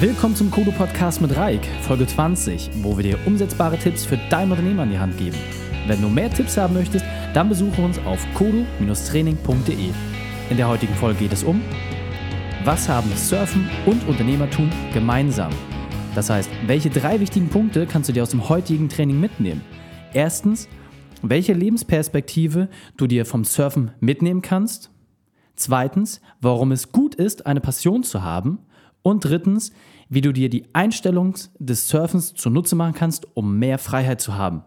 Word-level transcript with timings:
Willkommen 0.00 0.34
zum 0.34 0.50
Kodo 0.50 0.70
Podcast 0.70 1.20
mit 1.20 1.36
Reik, 1.36 1.60
Folge 1.82 2.06
20, 2.06 2.70
wo 2.80 2.96
wir 2.96 3.04
dir 3.04 3.18
umsetzbare 3.26 3.76
Tipps 3.76 4.06
für 4.06 4.18
dein 4.30 4.50
Unternehmen 4.50 4.80
an 4.80 4.90
die 4.90 4.98
Hand 4.98 5.18
geben. 5.18 5.36
Wenn 5.86 6.00
du 6.00 6.08
mehr 6.08 6.30
Tipps 6.30 6.56
haben 6.56 6.72
möchtest, 6.72 7.04
dann 7.34 7.50
besuche 7.50 7.82
uns 7.82 7.98
auf 8.06 8.26
kodo-training.de. 8.32 9.90
In 10.48 10.56
der 10.56 10.68
heutigen 10.68 10.94
Folge 10.94 11.18
geht 11.18 11.34
es 11.34 11.44
um 11.44 11.60
Was 12.64 12.88
haben 12.88 13.14
Surfen 13.14 13.68
und 13.84 14.08
Unternehmertum 14.08 14.70
gemeinsam? 14.94 15.52
Das 16.14 16.30
heißt, 16.30 16.48
welche 16.66 16.88
drei 16.88 17.20
wichtigen 17.20 17.50
Punkte 17.50 17.86
kannst 17.86 18.08
du 18.08 18.14
dir 18.14 18.22
aus 18.22 18.30
dem 18.30 18.48
heutigen 18.48 18.88
Training 18.88 19.20
mitnehmen? 19.20 19.60
Erstens, 20.14 20.66
welche 21.20 21.52
Lebensperspektive 21.52 22.70
du 22.96 23.06
dir 23.06 23.26
vom 23.26 23.44
Surfen 23.44 23.90
mitnehmen 24.00 24.40
kannst. 24.40 24.90
Zweitens, 25.56 26.22
warum 26.40 26.72
es 26.72 26.90
gut 26.90 27.16
ist, 27.16 27.44
eine 27.44 27.60
Passion 27.60 28.02
zu 28.02 28.22
haben. 28.22 28.60
Und 29.02 29.24
drittens, 29.24 29.72
wie 30.08 30.20
du 30.20 30.32
dir 30.32 30.50
die 30.50 30.74
Einstellung 30.74 31.34
des 31.58 31.88
Surfens 31.88 32.34
zunutze 32.34 32.76
machen 32.76 32.94
kannst, 32.94 33.26
um 33.34 33.58
mehr 33.58 33.78
Freiheit 33.78 34.20
zu 34.20 34.34
haben. 34.34 34.64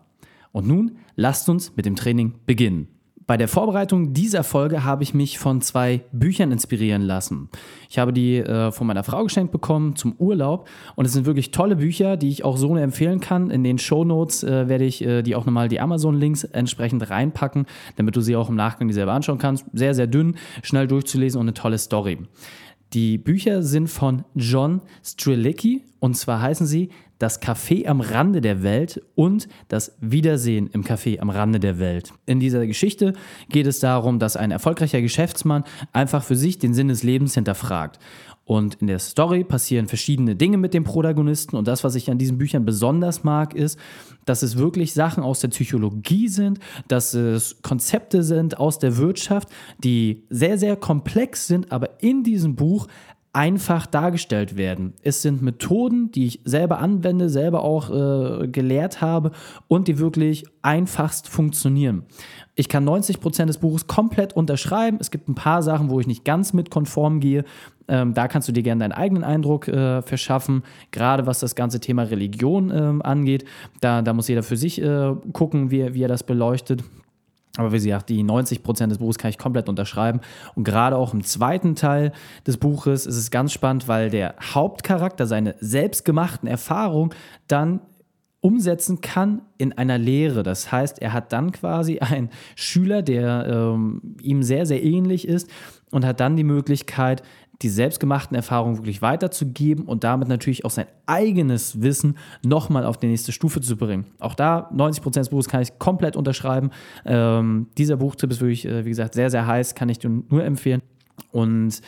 Und 0.52 0.68
nun 0.68 0.98
lasst 1.16 1.50
uns 1.50 1.76
mit 1.76 1.86
dem 1.86 1.96
Training 1.96 2.36
beginnen. 2.46 2.88
Bei 3.26 3.38
der 3.38 3.48
Vorbereitung 3.48 4.14
dieser 4.14 4.44
Folge 4.44 4.84
habe 4.84 5.04
ich 5.04 5.14
mich 5.14 5.40
von 5.40 5.62
zwei 5.62 6.02
Büchern 6.12 6.52
inspirieren 6.52 7.02
lassen. 7.02 7.50
Ich 7.90 7.98
habe 7.98 8.12
die 8.12 8.38
äh, 8.38 8.72
von 8.72 8.86
meiner 8.86 9.04
Frau 9.04 9.24
geschenkt 9.24 9.54
bekommen 9.54 9.96
zum 9.96 10.14
Urlaub 10.18 10.68
und 10.96 11.06
es 11.06 11.14
sind 11.14 11.26
wirklich 11.26 11.52
tolle 11.52 11.78
Bücher, 11.78 12.18
die 12.18 12.28
ich 12.28 12.44
auch 12.44 12.58
so 12.58 12.76
empfehlen 12.76 13.22
kann. 13.22 13.50
In 13.50 13.64
den 13.64 13.78
Show 13.78 14.04
Notes 14.04 14.44
äh, 14.44 14.68
werde 14.68 14.84
ich 14.84 15.02
äh, 15.06 15.22
die 15.22 15.36
auch 15.36 15.46
nochmal 15.46 15.70
die 15.70 15.80
Amazon-Links 15.80 16.44
entsprechend 16.44 17.10
reinpacken, 17.10 17.66
damit 17.96 18.16
du 18.18 18.22
sie 18.22 18.36
auch 18.36 18.50
im 18.50 18.56
Nachgang 18.56 18.90
die 18.90 18.94
selber 18.94 19.14
anschauen 19.14 19.38
kannst. 19.38 19.66
Sehr, 19.72 19.94
sehr 19.94 20.08
dünn, 20.08 20.36
schnell 20.62 20.88
durchzulesen 20.88 21.40
und 21.40 21.46
eine 21.46 21.54
tolle 21.54 21.78
Story. 21.78 22.18
Die 22.94 23.18
Bücher 23.18 23.64
sind 23.64 23.88
von 23.88 24.24
John 24.36 24.82
Strilicki 25.04 25.84
und 26.00 26.16
zwar 26.16 26.42
heißen 26.42 26.68
sie 26.68 26.90
Das 27.24 27.42
Café 27.42 27.88
am 27.88 28.02
Rande 28.02 28.42
der 28.42 28.64
Welt 28.64 29.02
und 29.16 29.48
Das 29.70 29.96
Wiedersehen 30.02 30.68
im 30.68 30.84
Café 30.84 31.22
am 31.22 31.30
Rande 31.30 31.62
der 31.62 31.80
Welt. 31.80 32.12
In 32.26 32.42
dieser 32.42 32.68
Geschichte 32.68 33.14
geht 33.48 33.66
es 33.66 33.80
darum, 33.80 34.20
dass 34.20 34.36
ein 34.36 34.52
erfolgreicher 34.52 35.02
Geschäftsmann 35.02 35.64
einfach 35.94 36.22
für 36.22 36.36
sich 36.36 36.60
den 36.60 36.74
Sinn 36.74 36.90
des 36.90 37.02
Lebens 37.02 37.36
hinterfragt. 37.36 37.98
Und 38.44 38.76
in 38.76 38.88
der 38.88 39.00
Story 39.00 39.46
passieren 39.46 39.88
verschiedene 39.88 40.36
Dinge 40.36 40.58
mit 40.58 40.74
dem 40.74 40.84
Protagonisten. 40.84 41.56
Und 41.56 41.66
das, 41.66 41.86
was 41.86 41.96
ich 41.96 42.12
an 42.12 42.18
diesen 42.18 42.38
Büchern 42.38 42.66
besonders 42.66 43.24
mag, 43.24 43.56
ist, 43.56 43.80
dass 44.26 44.44
es 44.44 44.58
wirklich 44.58 44.92
Sachen 44.92 45.24
aus 45.24 45.40
der 45.40 45.48
Psychologie 45.48 46.28
sind, 46.28 46.60
dass 46.90 47.14
es 47.14 47.62
Konzepte 47.62 48.22
sind 48.22 48.60
aus 48.60 48.80
der 48.80 48.98
Wirtschaft, 48.98 49.48
die 49.82 50.24
sehr, 50.30 50.58
sehr 50.58 50.76
komplex 50.76 51.48
sind, 51.48 51.72
aber 51.72 52.02
in 52.04 52.26
diesem 52.26 52.56
Buch 52.58 52.88
einfach 53.34 53.88
dargestellt 53.88 54.58
werden. 54.58 54.94
Es 55.02 55.24
sind 55.24 55.42
Methoden, 55.42 56.12
die 56.12 56.28
ich 56.28 56.42
selber 56.46 56.78
anwende, 56.78 57.30
selber 57.30 57.64
auch 57.64 57.90
äh, 57.90 58.48
gelehrt 58.48 59.02
habe 59.02 59.32
und 59.68 59.88
die 59.88 59.98
wirklich 59.98 60.46
einfachst 60.62 61.28
funktionieren. 61.28 62.04
Ich 62.54 62.70
kann 62.70 62.84
90 62.84 63.20
Prozent 63.20 63.50
des 63.50 63.58
Buches 63.58 63.88
komplett 63.88 64.34
unterschreiben. 64.34 64.98
Es 65.02 65.10
gibt 65.10 65.28
ein 65.28 65.36
paar 65.36 65.64
Sachen, 65.64 65.90
wo 65.90 66.00
ich 66.00 66.06
nicht 66.06 66.24
ganz 66.24 66.54
mit 66.54 66.70
konform 66.70 67.20
gehe. 67.20 67.44
Ähm, 67.88 68.14
da 68.14 68.28
kannst 68.28 68.48
du 68.48 68.52
dir 68.52 68.62
gerne 68.62 68.82
deinen 68.82 68.92
eigenen 68.92 69.24
Eindruck 69.24 69.68
äh, 69.68 70.04
verschaffen, 70.04 70.62
gerade 70.92 71.26
was 71.26 71.40
das 71.40 71.56
ganze 71.56 71.80
Thema 71.80 72.04
Religion 72.04 72.70
ähm, 72.70 73.02
angeht. 73.02 73.46
Da, 73.82 74.04
da 74.04 74.14
muss 74.14 74.28
jeder 74.28 74.44
für 74.44 74.58
sich 74.58 74.80
äh, 74.80 75.16
gucken, 75.34 75.72
wie, 75.72 75.96
wie 75.96 76.04
er 76.04 76.08
das 76.08 76.24
beleuchtet. 76.24 76.84
Aber 77.58 77.72
wie 77.72 77.78
gesagt, 77.78 78.10
die 78.10 78.24
90 78.24 78.64
Prozent 78.64 78.92
des 78.92 78.98
Buches 78.98 79.20
kann 79.20 79.30
ich 79.30 79.38
komplett 79.38 79.70
unterschreiben. 79.70 80.22
Und 80.56 80.64
gerade 80.64 80.98
auch 80.98 81.14
im 81.14 81.24
zweiten 81.24 81.76
Teil 81.76 82.12
des 82.48 82.58
Buches 82.58 83.06
ist 83.06 83.16
es 83.16 83.30
ganz 83.30 83.54
spannend, 83.54 83.88
weil 83.88 84.10
der 84.10 84.36
Hauptcharakter 84.42 85.28
seine 85.28 85.56
selbstgemachten 85.60 86.50
Erfahrungen 86.50 87.12
dann 87.48 87.82
umsetzen 88.42 89.02
kann 89.02 89.42
in 89.58 89.72
einer 89.72 89.98
Lehre. 89.98 90.44
Das 90.44 90.72
heißt, 90.72 91.02
er 91.02 91.14
hat 91.14 91.32
dann 91.32 91.52
quasi 91.52 92.00
einen 92.00 92.30
Schüler, 92.56 93.02
der 93.02 93.46
ähm, 93.48 94.16
ihm 94.22 94.44
sehr, 94.44 94.66
sehr 94.66 94.84
ähnlich 94.84 95.28
ist 95.28 95.50
und 95.92 96.06
hat 96.06 96.20
dann 96.20 96.36
die 96.36 96.44
Möglichkeit, 96.44 97.22
die 97.64 97.70
selbstgemachten 97.70 98.36
Erfahrungen 98.36 98.78
wirklich 98.78 99.02
weiterzugeben 99.02 99.86
und 99.86 100.04
damit 100.04 100.28
natürlich 100.28 100.66
auch 100.66 100.70
sein 100.70 100.86
eigenes 101.06 101.82
Wissen 101.82 102.18
nochmal 102.46 102.86
auf 102.86 102.98
die 102.98 103.08
nächste 103.08 103.32
Stufe 103.32 103.62
zu 103.62 103.78
bringen. 103.78 104.06
Auch 104.20 104.36
da 104.36 104.70
90% 104.74 105.14
des 105.14 105.30
Buches 105.30 105.48
kann 105.48 105.62
ich 105.62 105.80
komplett 105.80 106.16
unterschreiben. 106.16 106.72
Ähm, 107.06 107.68
dieser 107.78 107.98
Buchtipp 107.98 108.32
ist 108.32 108.42
wirklich, 108.42 108.66
äh, 108.66 108.86
wie 108.86 108.90
gesagt, 108.90 109.14
sehr, 109.14 109.30
sehr 109.30 109.48
heiß, 109.48 109.76
kann 109.76 109.90
ich 109.90 110.00
dir 110.00 110.10
nur 110.10 110.44
empfehlen. 110.44 110.82
Und 111.32 111.82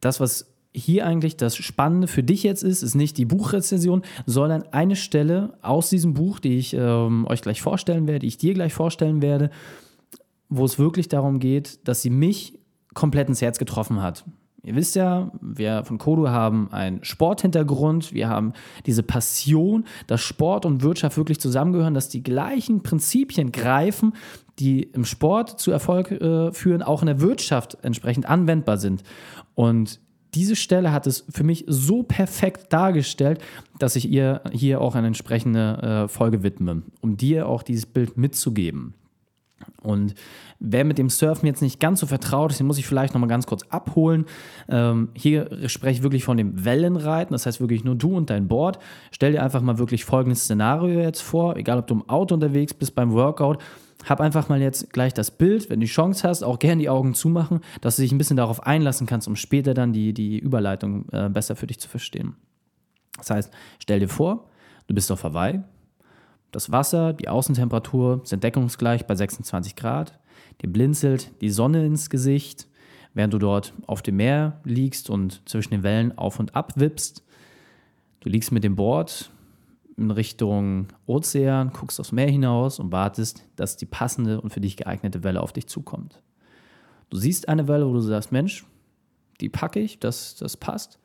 das, 0.00 0.20
was 0.20 0.52
hier 0.74 1.06
eigentlich 1.06 1.36
das 1.36 1.56
Spannende 1.56 2.06
für 2.06 2.22
dich 2.22 2.42
jetzt 2.42 2.62
ist, 2.62 2.82
ist 2.82 2.94
nicht 2.94 3.16
die 3.16 3.24
Buchrezension, 3.24 4.02
sondern 4.26 4.64
eine 4.72 4.96
Stelle 4.96 5.56
aus 5.62 5.88
diesem 5.88 6.12
Buch, 6.12 6.38
die 6.38 6.58
ich 6.58 6.74
ähm, 6.74 7.26
euch 7.28 7.40
gleich 7.40 7.62
vorstellen 7.62 8.06
werde, 8.06 8.18
die 8.20 8.26
ich 8.26 8.38
dir 8.38 8.52
gleich 8.52 8.74
vorstellen 8.74 9.22
werde, 9.22 9.50
wo 10.48 10.64
es 10.64 10.78
wirklich 10.78 11.08
darum 11.08 11.38
geht, 11.38 11.86
dass 11.88 12.02
sie 12.02 12.10
mich 12.10 12.58
komplett 12.92 13.28
ins 13.28 13.40
Herz 13.40 13.58
getroffen 13.58 14.02
hat. 14.02 14.24
Ihr 14.66 14.74
wisst 14.74 14.96
ja, 14.96 15.30
wir 15.40 15.84
von 15.84 15.96
Kodo 15.96 16.28
haben 16.28 16.72
einen 16.72 17.04
Sporthintergrund, 17.04 18.12
wir 18.12 18.28
haben 18.28 18.52
diese 18.84 19.04
Passion, 19.04 19.84
dass 20.08 20.22
Sport 20.22 20.66
und 20.66 20.82
Wirtschaft 20.82 21.16
wirklich 21.16 21.38
zusammengehören, 21.38 21.94
dass 21.94 22.08
die 22.08 22.24
gleichen 22.24 22.82
Prinzipien 22.82 23.52
greifen, 23.52 24.14
die 24.58 24.82
im 24.82 25.04
Sport 25.04 25.60
zu 25.60 25.70
Erfolg 25.70 26.10
äh, 26.10 26.50
führen, 26.50 26.82
auch 26.82 27.00
in 27.00 27.06
der 27.06 27.20
Wirtschaft 27.20 27.78
entsprechend 27.82 28.28
anwendbar 28.28 28.76
sind. 28.78 29.04
Und 29.54 30.00
diese 30.34 30.56
Stelle 30.56 30.90
hat 30.90 31.06
es 31.06 31.24
für 31.30 31.44
mich 31.44 31.64
so 31.68 32.02
perfekt 32.02 32.72
dargestellt, 32.72 33.40
dass 33.78 33.94
ich 33.94 34.10
ihr 34.10 34.40
hier 34.50 34.80
auch 34.80 34.96
eine 34.96 35.06
entsprechende 35.06 36.06
äh, 36.06 36.08
Folge 36.08 36.42
widme, 36.42 36.82
um 37.02 37.16
dir 37.16 37.48
auch 37.48 37.62
dieses 37.62 37.86
Bild 37.86 38.16
mitzugeben. 38.16 38.94
Und 39.82 40.14
wer 40.58 40.84
mit 40.84 40.98
dem 40.98 41.08
Surfen 41.08 41.46
jetzt 41.46 41.62
nicht 41.62 41.80
ganz 41.80 42.00
so 42.00 42.06
vertraut 42.06 42.50
ist, 42.50 42.60
den 42.60 42.66
muss 42.66 42.78
ich 42.78 42.86
vielleicht 42.86 43.14
nochmal 43.14 43.28
ganz 43.28 43.46
kurz 43.46 43.62
abholen. 43.70 44.26
Ähm, 44.68 45.10
hier 45.14 45.68
spreche 45.68 45.98
ich 45.98 46.02
wirklich 46.02 46.24
von 46.24 46.36
dem 46.36 46.64
Wellenreiten, 46.64 47.32
das 47.32 47.46
heißt 47.46 47.60
wirklich 47.60 47.84
nur 47.84 47.94
du 47.94 48.16
und 48.16 48.30
dein 48.30 48.48
Board. 48.48 48.78
Stell 49.12 49.32
dir 49.32 49.42
einfach 49.42 49.62
mal 49.62 49.78
wirklich 49.78 50.04
folgendes 50.04 50.44
Szenario 50.44 51.00
jetzt 51.00 51.22
vor, 51.22 51.56
egal 51.56 51.78
ob 51.78 51.86
du 51.86 51.94
im 51.94 52.08
Auto 52.08 52.34
unterwegs 52.34 52.74
bist, 52.74 52.94
beim 52.94 53.12
Workout. 53.12 53.58
Hab 54.04 54.20
einfach 54.20 54.48
mal 54.48 54.60
jetzt 54.60 54.92
gleich 54.92 55.14
das 55.14 55.30
Bild, 55.30 55.70
wenn 55.70 55.80
du 55.80 55.86
die 55.86 55.92
Chance 55.92 56.28
hast, 56.28 56.42
auch 56.42 56.58
gerne 56.58 56.82
die 56.82 56.88
Augen 56.88 57.14
zumachen, 57.14 57.60
dass 57.80 57.96
du 57.96 58.02
dich 58.02 58.12
ein 58.12 58.18
bisschen 58.18 58.36
darauf 58.36 58.64
einlassen 58.66 59.06
kannst, 59.06 59.26
um 59.26 59.36
später 59.36 59.72
dann 59.72 59.92
die, 59.92 60.12
die 60.12 60.38
Überleitung 60.38 61.08
äh, 61.12 61.28
besser 61.28 61.56
für 61.56 61.66
dich 61.66 61.80
zu 61.80 61.88
verstehen. 61.88 62.36
Das 63.16 63.30
heißt, 63.30 63.52
stell 63.78 64.00
dir 64.00 64.08
vor, 64.08 64.48
du 64.86 64.94
bist 64.94 65.10
auf 65.10 65.24
Hawaii, 65.24 65.62
das 66.56 66.72
Wasser, 66.72 67.12
die 67.12 67.28
Außentemperatur 67.28 68.22
sind 68.24 68.42
deckungsgleich 68.42 69.06
bei 69.06 69.14
26 69.14 69.76
Grad. 69.76 70.18
Dir 70.62 70.72
blinzelt 70.72 71.30
die 71.42 71.50
Sonne 71.50 71.84
ins 71.84 72.08
Gesicht, 72.08 72.66
während 73.12 73.34
du 73.34 73.38
dort 73.38 73.74
auf 73.86 74.00
dem 74.00 74.16
Meer 74.16 74.58
liegst 74.64 75.10
und 75.10 75.46
zwischen 75.46 75.72
den 75.72 75.82
Wellen 75.82 76.16
auf 76.16 76.40
und 76.40 76.56
ab 76.56 76.72
wippst. 76.76 77.22
Du 78.20 78.30
liegst 78.30 78.52
mit 78.52 78.64
dem 78.64 78.74
Board 78.74 79.30
in 79.98 80.10
Richtung 80.10 80.86
Ozean, 81.04 81.72
guckst 81.74 82.00
aufs 82.00 82.12
Meer 82.12 82.30
hinaus 82.30 82.78
und 82.78 82.90
wartest, 82.90 83.44
dass 83.56 83.76
die 83.76 83.84
passende 83.84 84.40
und 84.40 84.50
für 84.50 84.62
dich 84.62 84.78
geeignete 84.78 85.24
Welle 85.24 85.42
auf 85.42 85.52
dich 85.52 85.66
zukommt. 85.66 86.22
Du 87.10 87.18
siehst 87.18 87.50
eine 87.50 87.68
Welle, 87.68 87.86
wo 87.86 87.92
du 87.92 88.00
sagst, 88.00 88.32
Mensch, 88.32 88.64
die 89.42 89.50
packe 89.50 89.80
ich, 89.80 90.00
das, 90.00 90.36
das 90.36 90.56
passt. 90.56 90.98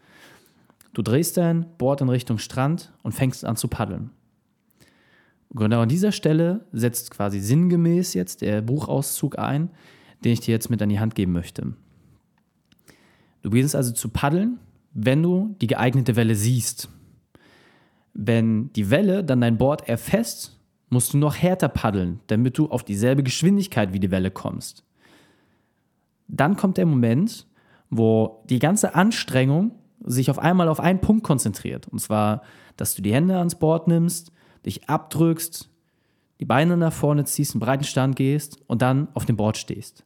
Du 0.93 1.01
drehst 1.01 1.35
dein 1.35 1.65
Board 1.77 1.99
in 1.99 2.07
Richtung 2.07 2.37
Strand 2.37 2.93
und 3.03 3.11
fängst 3.11 3.43
an 3.43 3.57
zu 3.57 3.67
paddeln. 3.67 4.11
Genau 5.53 5.81
an 5.81 5.89
dieser 5.89 6.11
Stelle 6.11 6.65
setzt 6.71 7.11
quasi 7.11 7.39
sinngemäß 7.39 8.13
jetzt 8.13 8.41
der 8.41 8.61
Buchauszug 8.61 9.37
ein, 9.37 9.69
den 10.23 10.33
ich 10.33 10.39
dir 10.39 10.51
jetzt 10.51 10.69
mit 10.69 10.81
an 10.81 10.89
die 10.89 10.99
Hand 10.99 11.15
geben 11.15 11.33
möchte. 11.33 11.73
Du 13.41 13.49
beginnst 13.49 13.75
also 13.75 13.91
zu 13.91 14.09
paddeln, 14.09 14.59
wenn 14.93 15.21
du 15.21 15.55
die 15.61 15.67
geeignete 15.67 16.15
Welle 16.15 16.35
siehst. 16.35 16.89
Wenn 18.13 18.71
die 18.73 18.89
Welle 18.89 19.23
dann 19.23 19.41
dein 19.41 19.57
Board 19.57 19.87
erfasst, 19.87 20.57
musst 20.89 21.13
du 21.13 21.17
noch 21.17 21.35
härter 21.35 21.69
paddeln, 21.69 22.19
damit 22.27 22.57
du 22.57 22.69
auf 22.69 22.83
dieselbe 22.83 23.23
Geschwindigkeit 23.23 23.93
wie 23.93 23.99
die 23.99 24.11
Welle 24.11 24.31
kommst. 24.31 24.83
Dann 26.27 26.55
kommt 26.55 26.77
der 26.77 26.85
Moment, 26.85 27.47
wo 27.89 28.43
die 28.49 28.59
ganze 28.59 28.95
Anstrengung 28.95 29.71
sich 30.03 30.29
auf 30.29 30.39
einmal 30.39 30.67
auf 30.67 30.79
einen 30.79 30.99
Punkt 30.99 31.23
konzentriert. 31.23 31.87
Und 31.87 31.99
zwar, 31.99 32.41
dass 32.77 32.95
du 32.95 33.01
die 33.01 33.13
Hände 33.13 33.37
ans 33.37 33.55
Board 33.55 33.87
nimmst, 33.87 34.31
dich 34.65 34.89
abdrückst, 34.89 35.69
die 36.39 36.45
Beine 36.45 36.77
nach 36.77 36.93
vorne 36.93 37.23
ziehst, 37.25 37.53
einen 37.53 37.59
breiten 37.59 37.83
Stand 37.83 38.15
gehst 38.15 38.59
und 38.67 38.81
dann 38.81 39.07
auf 39.13 39.25
dem 39.25 39.37
Board 39.37 39.57
stehst. 39.57 40.03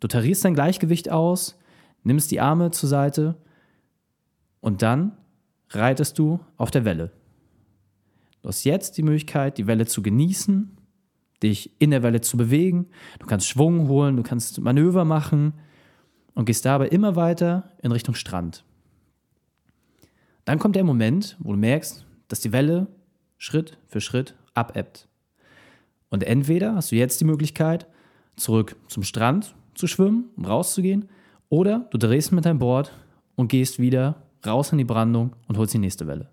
Du 0.00 0.08
tarierst 0.08 0.44
dein 0.44 0.54
Gleichgewicht 0.54 1.10
aus, 1.10 1.58
nimmst 2.02 2.30
die 2.30 2.40
Arme 2.40 2.70
zur 2.70 2.88
Seite 2.88 3.36
und 4.60 4.82
dann 4.82 5.16
reitest 5.70 6.18
du 6.18 6.40
auf 6.56 6.70
der 6.70 6.84
Welle. 6.84 7.12
Du 8.42 8.48
hast 8.48 8.64
jetzt 8.64 8.98
die 8.98 9.02
Möglichkeit, 9.02 9.58
die 9.58 9.66
Welle 9.66 9.86
zu 9.86 10.02
genießen, 10.02 10.76
dich 11.42 11.70
in 11.80 11.90
der 11.90 12.02
Welle 12.02 12.20
zu 12.20 12.36
bewegen. 12.36 12.86
Du 13.18 13.26
kannst 13.26 13.48
Schwung 13.48 13.88
holen, 13.88 14.16
du 14.16 14.22
kannst 14.22 14.60
Manöver 14.60 15.04
machen 15.04 15.54
und 16.34 16.44
gehst 16.44 16.64
dabei 16.64 16.88
immer 16.88 17.16
weiter 17.16 17.70
in 17.82 17.92
Richtung 17.92 18.14
Strand. 18.14 18.64
Dann 20.44 20.58
kommt 20.58 20.76
der 20.76 20.84
Moment, 20.84 21.36
wo 21.38 21.52
du 21.52 21.58
merkst, 21.58 22.04
dass 22.28 22.40
die 22.40 22.52
Welle 22.52 22.88
Schritt 23.44 23.76
für 23.88 24.00
Schritt 24.00 24.34
abebbt. 24.54 25.06
Und 26.08 26.24
entweder 26.24 26.76
hast 26.76 26.90
du 26.90 26.96
jetzt 26.96 27.20
die 27.20 27.26
Möglichkeit, 27.26 27.86
zurück 28.36 28.74
zum 28.88 29.02
Strand 29.02 29.54
zu 29.74 29.86
schwimmen, 29.86 30.30
um 30.34 30.46
rauszugehen, 30.46 31.10
oder 31.50 31.86
du 31.90 31.98
drehst 31.98 32.32
mit 32.32 32.46
deinem 32.46 32.58
Board 32.58 32.90
und 33.36 33.48
gehst 33.48 33.78
wieder 33.78 34.22
raus 34.46 34.72
in 34.72 34.78
die 34.78 34.84
Brandung 34.84 35.36
und 35.46 35.58
holst 35.58 35.74
die 35.74 35.78
nächste 35.78 36.06
Welle. 36.06 36.30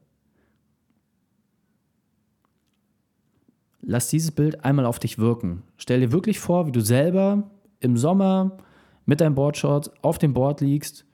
Lass 3.81 4.07
dieses 4.07 4.31
Bild 4.31 4.63
einmal 4.63 4.85
auf 4.85 4.97
dich 4.97 5.19
wirken. 5.19 5.63
Stell 5.75 5.99
dir 5.99 6.13
wirklich 6.13 6.39
vor, 6.39 6.65
wie 6.65 6.71
du 6.71 6.79
selber 6.79 7.51
im 7.81 7.97
Sommer 7.97 8.57
mit 9.05 9.19
deinem 9.19 9.35
Boardshorts 9.35 9.91
auf 10.01 10.17
dem 10.17 10.33
Board 10.33 10.61
liegst, 10.61 11.05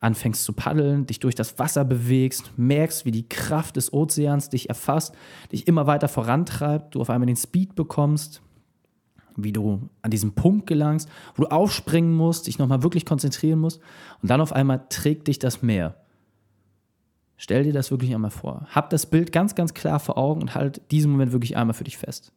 anfängst 0.00 0.44
zu 0.44 0.52
paddeln, 0.52 1.06
dich 1.06 1.20
durch 1.20 1.34
das 1.34 1.58
Wasser 1.58 1.84
bewegst, 1.84 2.52
merkst, 2.56 3.04
wie 3.04 3.10
die 3.10 3.28
Kraft 3.28 3.76
des 3.76 3.92
Ozeans 3.92 4.48
dich 4.48 4.68
erfasst, 4.68 5.14
dich 5.50 5.66
immer 5.66 5.86
weiter 5.86 6.08
vorantreibt, 6.08 6.94
du 6.94 7.00
auf 7.00 7.10
einmal 7.10 7.26
den 7.26 7.36
Speed 7.36 7.74
bekommst, 7.74 8.40
wie 9.36 9.52
du 9.52 9.88
an 10.02 10.10
diesen 10.10 10.34
Punkt 10.34 10.66
gelangst, 10.66 11.08
wo 11.34 11.44
du 11.44 11.50
aufspringen 11.50 12.14
musst, 12.14 12.46
dich 12.46 12.58
nochmal 12.58 12.82
wirklich 12.82 13.04
konzentrieren 13.04 13.60
musst 13.60 13.80
und 14.22 14.30
dann 14.30 14.40
auf 14.40 14.52
einmal 14.52 14.86
trägt 14.88 15.28
dich 15.28 15.38
das 15.38 15.62
Meer. 15.62 15.96
Stell 17.36 17.62
dir 17.62 17.72
das 17.72 17.92
wirklich 17.92 18.12
einmal 18.12 18.32
vor. 18.32 18.66
Hab 18.70 18.90
das 18.90 19.06
Bild 19.06 19.30
ganz, 19.30 19.54
ganz 19.54 19.72
klar 19.72 20.00
vor 20.00 20.18
Augen 20.18 20.42
und 20.42 20.54
halt 20.56 20.82
diesen 20.90 21.10
Moment 21.10 21.30
wirklich 21.32 21.56
einmal 21.56 21.74
für 21.74 21.84
dich 21.84 21.96
fest. 21.96 22.32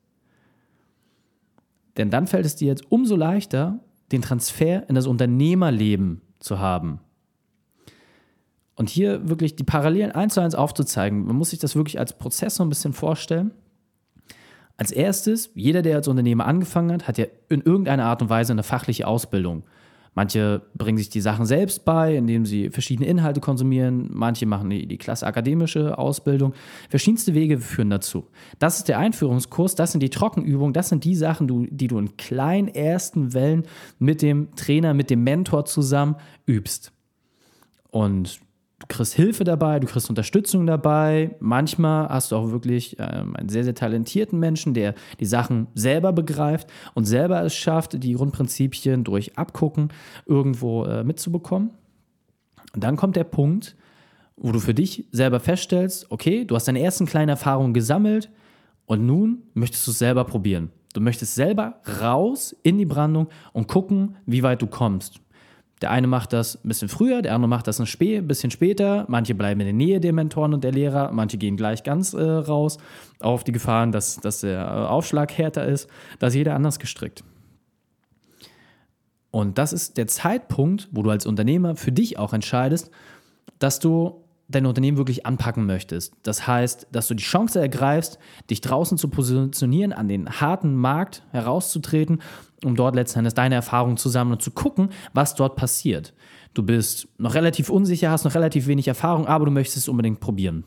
Denn 1.97 2.11
dann 2.11 2.27
fällt 2.27 2.45
es 2.45 2.55
dir 2.55 2.67
jetzt 2.67 2.91
umso 2.91 3.15
leichter, 3.15 3.79
den 4.11 4.21
Transfer 4.21 4.87
in 4.87 4.95
das 4.95 5.07
Unternehmerleben 5.07 6.21
zu 6.39 6.59
haben. 6.59 6.99
Und 8.81 8.89
hier 8.89 9.29
wirklich 9.29 9.55
die 9.55 9.63
Parallelen 9.63 10.11
eins 10.11 10.33
zu 10.33 10.41
eins 10.41 10.55
aufzuzeigen. 10.55 11.25
Man 11.25 11.35
muss 11.35 11.51
sich 11.51 11.59
das 11.59 11.75
wirklich 11.75 11.99
als 11.99 12.17
Prozess 12.17 12.55
so 12.55 12.63
ein 12.63 12.69
bisschen 12.69 12.93
vorstellen. 12.93 13.51
Als 14.75 14.89
erstes, 14.89 15.51
jeder, 15.53 15.83
der 15.83 15.97
als 15.97 16.07
Unternehmer 16.07 16.47
angefangen 16.47 16.91
hat, 16.91 17.07
hat 17.07 17.19
ja 17.19 17.25
in 17.47 17.61
irgendeiner 17.61 18.05
Art 18.05 18.23
und 18.23 18.31
Weise 18.31 18.53
eine 18.53 18.63
fachliche 18.63 19.05
Ausbildung. 19.05 19.65
Manche 20.15 20.63
bringen 20.73 20.97
sich 20.97 21.09
die 21.09 21.21
Sachen 21.21 21.45
selbst 21.45 21.85
bei, 21.85 22.15
indem 22.15 22.47
sie 22.47 22.71
verschiedene 22.71 23.07
Inhalte 23.07 23.39
konsumieren. 23.39 24.09
Manche 24.11 24.47
machen 24.47 24.71
die, 24.71 24.87
die 24.87 24.97
klasse 24.97 25.27
akademische 25.27 25.99
Ausbildung. 25.99 26.55
Verschiedenste 26.89 27.35
Wege 27.35 27.59
führen 27.59 27.91
dazu. 27.91 28.29
Das 28.57 28.79
ist 28.79 28.87
der 28.87 28.97
Einführungskurs, 28.97 29.75
das 29.75 29.91
sind 29.91 30.01
die 30.01 30.09
Trockenübungen, 30.09 30.73
das 30.73 30.89
sind 30.89 31.03
die 31.03 31.15
Sachen, 31.15 31.69
die 31.69 31.87
du 31.87 31.99
in 31.99 32.17
kleinen 32.17 32.67
ersten 32.67 33.35
Wellen 33.35 33.67
mit 33.99 34.23
dem 34.23 34.55
Trainer, 34.55 34.95
mit 34.95 35.11
dem 35.11 35.23
Mentor 35.23 35.65
zusammen 35.65 36.15
übst. 36.47 36.91
Und 37.91 38.39
du 38.39 38.50
kriegst 38.91 39.13
Hilfe 39.13 39.43
dabei, 39.43 39.79
du 39.79 39.87
kriegst 39.87 40.09
Unterstützung 40.09 40.67
dabei. 40.67 41.35
Manchmal 41.39 42.09
hast 42.09 42.31
du 42.31 42.35
auch 42.35 42.51
wirklich 42.51 42.97
ähm, 42.99 43.35
einen 43.35 43.49
sehr, 43.49 43.63
sehr 43.63 43.73
talentierten 43.73 44.39
Menschen, 44.39 44.73
der 44.73 44.93
die 45.19 45.25
Sachen 45.25 45.67
selber 45.73 46.13
begreift 46.13 46.69
und 46.93 47.05
selber 47.05 47.41
es 47.43 47.55
schafft, 47.55 48.03
die 48.03 48.13
Grundprinzipien 48.13 49.03
durch 49.03 49.37
Abgucken 49.37 49.89
irgendwo 50.25 50.85
äh, 50.85 51.03
mitzubekommen. 51.03 51.71
Und 52.73 52.83
dann 52.83 52.95
kommt 52.95 53.15
der 53.15 53.23
Punkt, 53.23 53.75
wo 54.37 54.51
du 54.51 54.59
für 54.59 54.73
dich 54.73 55.07
selber 55.11 55.39
feststellst, 55.39 56.09
okay, 56.09 56.45
du 56.45 56.55
hast 56.55 56.67
deine 56.67 56.81
ersten 56.81 57.05
kleinen 57.05 57.29
Erfahrungen 57.29 57.73
gesammelt 57.73 58.29
und 58.85 59.05
nun 59.05 59.43
möchtest 59.53 59.87
du 59.87 59.91
es 59.91 59.99
selber 59.99 60.25
probieren. 60.25 60.69
Du 60.93 60.99
möchtest 60.99 61.35
selber 61.35 61.81
raus 62.01 62.55
in 62.63 62.77
die 62.77 62.85
Brandung 62.85 63.27
und 63.53 63.67
gucken, 63.67 64.17
wie 64.25 64.43
weit 64.43 64.61
du 64.61 64.67
kommst. 64.67 65.21
Der 65.81 65.89
eine 65.89 66.05
macht 66.05 66.31
das 66.31 66.63
ein 66.63 66.67
bisschen 66.67 66.89
früher, 66.89 67.21
der 67.21 67.33
andere 67.33 67.49
macht 67.49 67.67
das 67.67 67.79
ein 67.79 68.27
bisschen 68.27 68.51
später. 68.51 69.05
Manche 69.07 69.33
bleiben 69.33 69.59
in 69.61 69.65
der 69.65 69.73
Nähe 69.73 69.99
der 69.99 70.13
Mentoren 70.13 70.53
und 70.53 70.63
der 70.63 70.71
Lehrer, 70.71 71.11
manche 71.11 71.37
gehen 71.37 71.57
gleich 71.57 71.83
ganz 71.83 72.13
äh, 72.13 72.21
raus, 72.21 72.77
auf 73.19 73.43
die 73.43 73.51
Gefahren, 73.51 73.91
dass, 73.91 74.17
dass 74.17 74.41
der 74.41 74.61
äh, 74.61 74.87
Aufschlag 74.87 75.35
härter 75.35 75.65
ist. 75.65 75.89
Da 76.19 76.27
ist 76.27 76.35
jeder 76.35 76.55
anders 76.55 76.77
gestrickt. 76.77 77.23
Und 79.31 79.57
das 79.57 79.73
ist 79.73 79.97
der 79.97 80.07
Zeitpunkt, 80.07 80.89
wo 80.91 81.03
du 81.03 81.09
als 81.09 81.25
Unternehmer 81.25 81.75
für 81.75 81.91
dich 81.91 82.19
auch 82.19 82.33
entscheidest, 82.33 82.91
dass 83.59 83.79
du 83.79 84.20
dein 84.51 84.65
Unternehmen 84.65 84.97
wirklich 84.97 85.25
anpacken 85.25 85.65
möchtest. 85.65 86.13
Das 86.23 86.47
heißt, 86.47 86.87
dass 86.91 87.07
du 87.07 87.13
die 87.13 87.23
Chance 87.23 87.59
ergreifst, 87.59 88.19
dich 88.49 88.61
draußen 88.61 88.97
zu 88.97 89.07
positionieren, 89.09 89.93
an 89.93 90.07
den 90.07 90.29
harten 90.29 90.75
Markt 90.75 91.23
herauszutreten, 91.31 92.21
um 92.63 92.75
dort 92.75 92.95
letztendlich 92.95 93.33
deine 93.33 93.55
Erfahrungen 93.55 93.97
zu 93.97 94.09
sammeln 94.09 94.33
und 94.33 94.41
zu 94.41 94.51
gucken, 94.51 94.89
was 95.13 95.35
dort 95.35 95.55
passiert. 95.55 96.13
Du 96.53 96.63
bist 96.63 97.07
noch 97.17 97.33
relativ 97.33 97.69
unsicher, 97.69 98.11
hast 98.11 98.25
noch 98.25 98.35
relativ 98.35 98.67
wenig 98.67 98.87
Erfahrung, 98.87 99.25
aber 99.25 99.45
du 99.45 99.51
möchtest 99.51 99.77
es 99.77 99.87
unbedingt 99.87 100.19
probieren. 100.19 100.65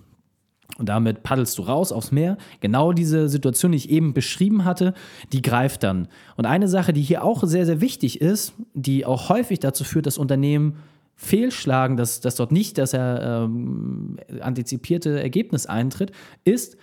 Und 0.78 0.88
damit 0.88 1.22
paddelst 1.22 1.58
du 1.58 1.62
raus 1.62 1.92
aufs 1.92 2.10
Meer. 2.10 2.36
Genau 2.60 2.92
diese 2.92 3.28
Situation, 3.28 3.72
die 3.72 3.78
ich 3.78 3.90
eben 3.90 4.14
beschrieben 4.14 4.64
hatte, 4.64 4.94
die 5.32 5.42
greift 5.42 5.82
dann. 5.82 6.08
Und 6.36 6.46
eine 6.46 6.68
Sache, 6.68 6.92
die 6.92 7.02
hier 7.02 7.22
auch 7.22 7.44
sehr, 7.44 7.66
sehr 7.66 7.80
wichtig 7.80 8.20
ist, 8.20 8.54
die 8.72 9.06
auch 9.06 9.28
häufig 9.28 9.60
dazu 9.60 9.84
führt, 9.84 10.06
dass 10.06 10.18
Unternehmen 10.18 10.78
fehlschlagen, 11.16 11.96
dass, 11.96 12.20
dass 12.20 12.36
dort 12.36 12.52
nicht 12.52 12.78
das 12.78 12.92
ähm, 12.94 14.16
antizipierte 14.40 15.20
Ergebnis 15.22 15.66
eintritt, 15.66 16.12
ist, 16.44 16.76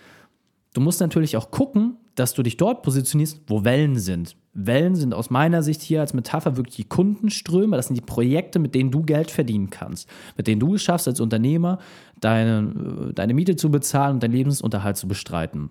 du 0.74 0.80
musst 0.80 1.00
natürlich 1.00 1.36
auch 1.36 1.50
gucken, 1.50 1.96
dass 2.14 2.34
du 2.34 2.42
dich 2.42 2.56
dort 2.56 2.82
positionierst, 2.82 3.42
wo 3.46 3.64
Wellen 3.64 3.98
sind. 3.98 4.36
Wellen 4.54 4.96
sind 4.96 5.14
aus 5.14 5.30
meiner 5.30 5.62
Sicht 5.62 5.80
hier 5.80 6.00
als 6.00 6.12
Metapher 6.12 6.56
wirklich 6.56 6.76
die 6.76 6.84
Kundenströme, 6.84 7.76
das 7.76 7.86
sind 7.86 7.96
die 7.96 8.02
Projekte, 8.02 8.58
mit 8.58 8.74
denen 8.74 8.90
du 8.90 9.02
Geld 9.02 9.30
verdienen 9.30 9.70
kannst, 9.70 10.08
mit 10.36 10.46
denen 10.46 10.60
du 10.60 10.74
es 10.74 10.82
schaffst, 10.82 11.08
als 11.08 11.20
Unternehmer 11.20 11.78
deine, 12.20 13.12
deine 13.14 13.32
Miete 13.32 13.56
zu 13.56 13.70
bezahlen 13.70 14.14
und 14.14 14.22
deinen 14.22 14.32
Lebensunterhalt 14.32 14.98
zu 14.98 15.08
bestreiten. 15.08 15.70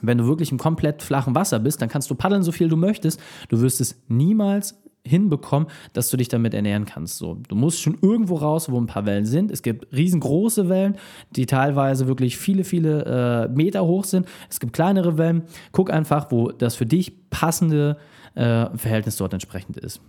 Wenn 0.00 0.18
du 0.18 0.26
wirklich 0.26 0.52
im 0.52 0.58
komplett 0.58 1.02
flachen 1.02 1.34
Wasser 1.34 1.58
bist, 1.58 1.82
dann 1.82 1.88
kannst 1.88 2.10
du 2.10 2.14
paddeln, 2.14 2.42
so 2.42 2.52
viel 2.52 2.68
du 2.68 2.76
möchtest. 2.76 3.20
Du 3.48 3.60
wirst 3.60 3.80
es 3.80 4.00
niemals 4.08 4.80
hinbekommen, 5.08 5.68
dass 5.92 6.10
du 6.10 6.16
dich 6.16 6.28
damit 6.28 6.54
ernähren 6.54 6.84
kannst. 6.84 7.18
So, 7.18 7.38
du 7.48 7.56
musst 7.56 7.80
schon 7.80 7.98
irgendwo 8.00 8.36
raus, 8.36 8.70
wo 8.70 8.80
ein 8.80 8.86
paar 8.86 9.06
Wellen 9.06 9.26
sind. 9.26 9.50
Es 9.50 9.62
gibt 9.62 9.92
riesengroße 9.94 10.68
Wellen, 10.68 10.96
die 11.34 11.46
teilweise 11.46 12.06
wirklich 12.06 12.36
viele, 12.36 12.64
viele 12.64 13.48
äh, 13.48 13.48
Meter 13.48 13.84
hoch 13.84 14.04
sind. 14.04 14.26
Es 14.48 14.60
gibt 14.60 14.72
kleinere 14.72 15.18
Wellen. 15.18 15.42
Guck 15.72 15.90
einfach, 15.90 16.30
wo 16.30 16.50
das 16.50 16.76
für 16.76 16.86
dich 16.86 17.28
passende 17.30 17.96
äh, 18.34 18.66
Verhältnis 18.76 19.16
dort 19.16 19.32
entsprechend 19.32 19.76
ist. 19.78 20.00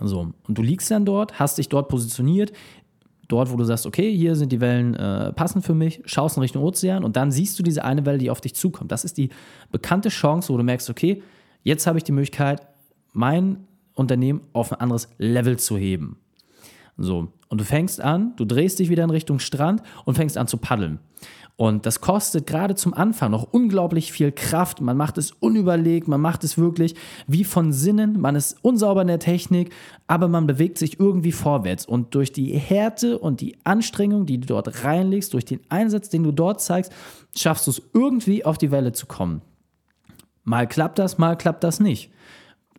So, 0.00 0.32
und 0.46 0.58
du 0.58 0.62
liegst 0.62 0.90
dann 0.90 1.04
dort, 1.04 1.38
hast 1.38 1.58
dich 1.58 1.68
dort 1.68 1.88
positioniert, 1.88 2.52
dort, 3.28 3.50
wo 3.50 3.56
du 3.56 3.64
sagst, 3.64 3.86
okay, 3.86 4.14
hier 4.14 4.36
sind 4.36 4.52
die 4.52 4.60
Wellen 4.60 4.94
äh, 4.94 5.32
passend 5.32 5.64
für 5.64 5.74
mich, 5.74 6.02
schaust 6.04 6.36
in 6.36 6.42
Richtung 6.42 6.62
Ozean 6.62 7.04
und 7.04 7.16
dann 7.16 7.30
siehst 7.30 7.58
du 7.58 7.62
diese 7.62 7.84
eine 7.84 8.06
Welle, 8.06 8.18
die 8.18 8.30
auf 8.30 8.40
dich 8.40 8.54
zukommt. 8.54 8.92
Das 8.92 9.04
ist 9.04 9.16
die 9.16 9.30
bekannte 9.70 10.08
Chance, 10.08 10.52
wo 10.52 10.56
du 10.56 10.62
merkst, 10.62 10.90
okay, 10.90 11.22
jetzt 11.62 11.86
habe 11.86 11.98
ich 11.98 12.04
die 12.04 12.12
Möglichkeit, 12.12 12.66
mein 13.12 13.66
Unternehmen 13.96 14.42
auf 14.52 14.72
ein 14.72 14.80
anderes 14.80 15.08
Level 15.18 15.58
zu 15.58 15.76
heben. 15.76 16.18
So, 16.96 17.28
und 17.48 17.60
du 17.60 17.64
fängst 17.64 18.00
an, 18.00 18.34
du 18.36 18.44
drehst 18.44 18.78
dich 18.78 18.88
wieder 18.88 19.04
in 19.04 19.10
Richtung 19.10 19.38
Strand 19.38 19.82
und 20.04 20.14
fängst 20.14 20.38
an 20.38 20.46
zu 20.46 20.56
paddeln. 20.56 21.00
Und 21.58 21.86
das 21.86 22.02
kostet 22.02 22.46
gerade 22.46 22.74
zum 22.74 22.92
Anfang 22.92 23.30
noch 23.30 23.50
unglaublich 23.50 24.12
viel 24.12 24.30
Kraft. 24.30 24.82
Man 24.82 24.96
macht 24.96 25.16
es 25.16 25.32
unüberlegt, 25.32 26.06
man 26.06 26.20
macht 26.20 26.44
es 26.44 26.58
wirklich 26.58 26.94
wie 27.26 27.44
von 27.44 27.72
Sinnen, 27.72 28.20
man 28.20 28.36
ist 28.36 28.58
unsauber 28.62 29.00
in 29.00 29.08
der 29.08 29.18
Technik, 29.18 29.72
aber 30.06 30.28
man 30.28 30.46
bewegt 30.46 30.76
sich 30.76 31.00
irgendwie 31.00 31.32
vorwärts. 31.32 31.86
Und 31.86 32.14
durch 32.14 32.30
die 32.30 32.52
Härte 32.52 33.18
und 33.18 33.40
die 33.40 33.56
Anstrengung, 33.64 34.26
die 34.26 34.38
du 34.38 34.46
dort 34.46 34.84
reinlegst, 34.84 35.32
durch 35.32 35.46
den 35.46 35.60
Einsatz, 35.70 36.10
den 36.10 36.24
du 36.24 36.32
dort 36.32 36.60
zeigst, 36.60 36.92
schaffst 37.34 37.66
du 37.66 37.70
es 37.70 37.82
irgendwie 37.94 38.44
auf 38.44 38.58
die 38.58 38.70
Welle 38.70 38.92
zu 38.92 39.06
kommen. 39.06 39.40
Mal 40.44 40.66
klappt 40.66 40.98
das, 40.98 41.16
mal 41.16 41.36
klappt 41.36 41.64
das 41.64 41.80
nicht. 41.80 42.10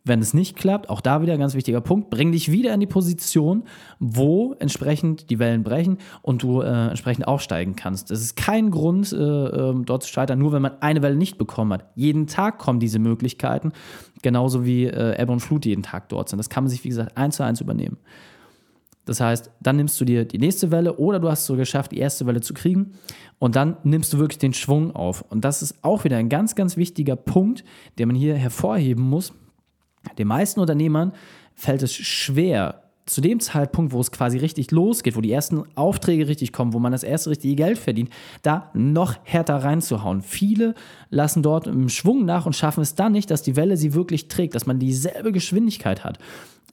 Wenn 0.08 0.20
es 0.20 0.34
nicht 0.34 0.56
klappt, 0.56 0.90
auch 0.90 1.02
da 1.02 1.22
wieder 1.22 1.34
ein 1.34 1.40
ganz 1.40 1.54
wichtiger 1.54 1.82
Punkt, 1.82 2.10
bring 2.10 2.32
dich 2.32 2.52
wieder 2.52 2.74
in 2.74 2.80
die 2.80 2.88
Position, 2.88 3.64
wo 4.00 4.56
entsprechend 4.60 5.30
die 5.30 5.40
Wellen 5.40 5.64
brechen 5.64 5.98
und 6.22 6.44
du 6.44 6.62
äh, 6.62 6.88
entsprechend 6.88 7.28
aufsteigen 7.28 7.76
kannst. 7.76 8.12
Es 8.12 8.22
ist 8.22 8.36
kein 8.36 8.72
Grund, 8.72 9.12
äh, 9.12 9.16
äh, 9.18 9.76
dort 9.84 10.04
zu 10.04 10.10
scheitern, 10.10 10.40
nur 10.40 10.52
wenn 10.54 10.62
man 10.62 10.82
eine 10.82 11.02
Welle 11.02 11.16
nicht 11.16 11.38
bekommen 11.38 11.74
hat. 11.74 11.86
Jeden 11.96 12.28
Tag 12.28 12.58
kommen 12.58 12.80
diese 12.80 13.00
Möglichkeiten, 13.00 13.72
genauso 14.22 14.66
wie 14.66 14.86
äh, 14.86 15.22
Ebbe 15.22 15.34
und 15.34 15.40
Flut 15.40 15.66
jeden 15.66 15.84
Tag 15.84 16.10
dort 16.10 16.30
sind. 16.30 16.38
Das 16.38 16.50
kann 16.50 16.64
man 16.64 16.70
sich, 16.70 16.84
wie 16.84 16.90
gesagt, 16.90 17.18
eins 17.18 17.36
zu 17.38 17.44
eins 17.44 17.62
übernehmen. 17.62 17.98
Das 19.08 19.22
heißt, 19.22 19.52
dann 19.62 19.78
nimmst 19.78 20.00
du 20.02 20.06
dir 20.06 20.26
die 20.26 20.38
nächste 20.38 20.70
Welle 20.70 20.98
oder 20.98 21.20
du 21.20 21.30
hast 21.30 21.42
es 21.42 21.46
so 21.46 21.56
geschafft, 21.56 21.94
die 21.94 21.98
erste 21.98 22.26
Welle 22.26 22.42
zu 22.42 22.54
kriegen 22.54 22.92
und 23.40 23.56
dann 23.56 23.78
nimmst 23.84 24.12
du 24.12 24.20
wirklich 24.20 24.38
den 24.38 24.54
Schwung 24.54 24.94
auf. 24.94 25.24
Und 25.30 25.46
das 25.46 25.62
ist 25.62 25.76
auch 25.82 26.04
wieder 26.04 26.18
ein 26.18 26.28
ganz, 26.28 26.56
ganz 26.56 26.76
wichtiger 26.76 27.16
Punkt, 27.16 27.64
den 27.98 28.10
man 28.10 28.18
hier 28.18 28.36
hervorheben 28.36 29.04
muss, 29.04 29.34
den 30.18 30.28
meisten 30.28 30.60
Unternehmern 30.60 31.14
fällt 31.56 31.84
es 31.84 31.94
schwer, 31.94 32.84
zu 33.08 33.22
dem 33.22 33.40
Zeitpunkt, 33.40 33.94
wo 33.94 34.00
es 34.00 34.12
quasi 34.12 34.38
richtig 34.38 34.72
losgeht, 34.72 35.16
wo 35.16 35.22
die 35.22 35.32
ersten 35.32 35.64
Aufträge 35.76 36.28
richtig 36.28 36.54
kommen, 36.54 36.74
wo 36.74 36.80
man 36.80 36.92
das 36.92 37.04
erste 37.04 37.30
richtige 37.30 37.56
Geld 37.56 37.78
verdient, 37.78 38.10
da 38.44 38.70
noch 38.74 39.16
härter 39.24 39.56
reinzuhauen. 39.56 40.22
Viele 40.22 40.76
lassen 41.10 41.42
dort 41.42 41.68
im 41.68 41.90
Schwung 41.90 42.26
nach 42.26 42.46
und 42.46 42.56
schaffen 42.56 42.82
es 42.82 42.96
dann 42.96 43.14
nicht, 43.14 43.32
dass 43.32 43.42
die 43.42 43.56
Welle 43.56 43.78
sie 43.78 43.94
wirklich 43.94 44.28
trägt, 44.28 44.56
dass 44.56 44.66
man 44.66 44.80
dieselbe 44.80 45.32
Geschwindigkeit 45.32 46.04
hat. 46.04 46.20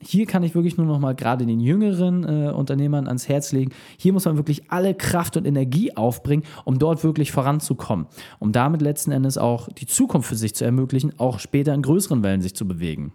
Hier 0.01 0.25
kann 0.25 0.43
ich 0.43 0.53
wirklich 0.53 0.75
nur 0.75 0.85
noch 0.85 0.99
mal 0.99 1.15
gerade 1.15 1.45
den 1.45 1.61
jüngeren 1.61 2.25
äh, 2.25 2.51
Unternehmern 2.51 3.07
ans 3.07 3.29
Herz 3.29 3.53
legen. 3.53 3.71
Hier 3.97 4.11
muss 4.11 4.25
man 4.25 4.35
wirklich 4.35 4.69
alle 4.69 4.93
Kraft 4.93 5.37
und 5.37 5.47
Energie 5.47 5.95
aufbringen, 5.95 6.43
um 6.65 6.77
dort 6.77 7.05
wirklich 7.05 7.31
voranzukommen, 7.31 8.05
um 8.39 8.51
damit 8.51 8.81
letzten 8.81 9.13
Endes 9.13 9.37
auch 9.37 9.69
die 9.69 9.87
Zukunft 9.87 10.27
für 10.27 10.35
sich 10.35 10.53
zu 10.53 10.65
ermöglichen, 10.65 11.17
auch 11.17 11.39
später 11.39 11.73
in 11.73 11.81
größeren 11.81 12.23
Wellen 12.23 12.41
sich 12.41 12.55
zu 12.55 12.67
bewegen. 12.67 13.13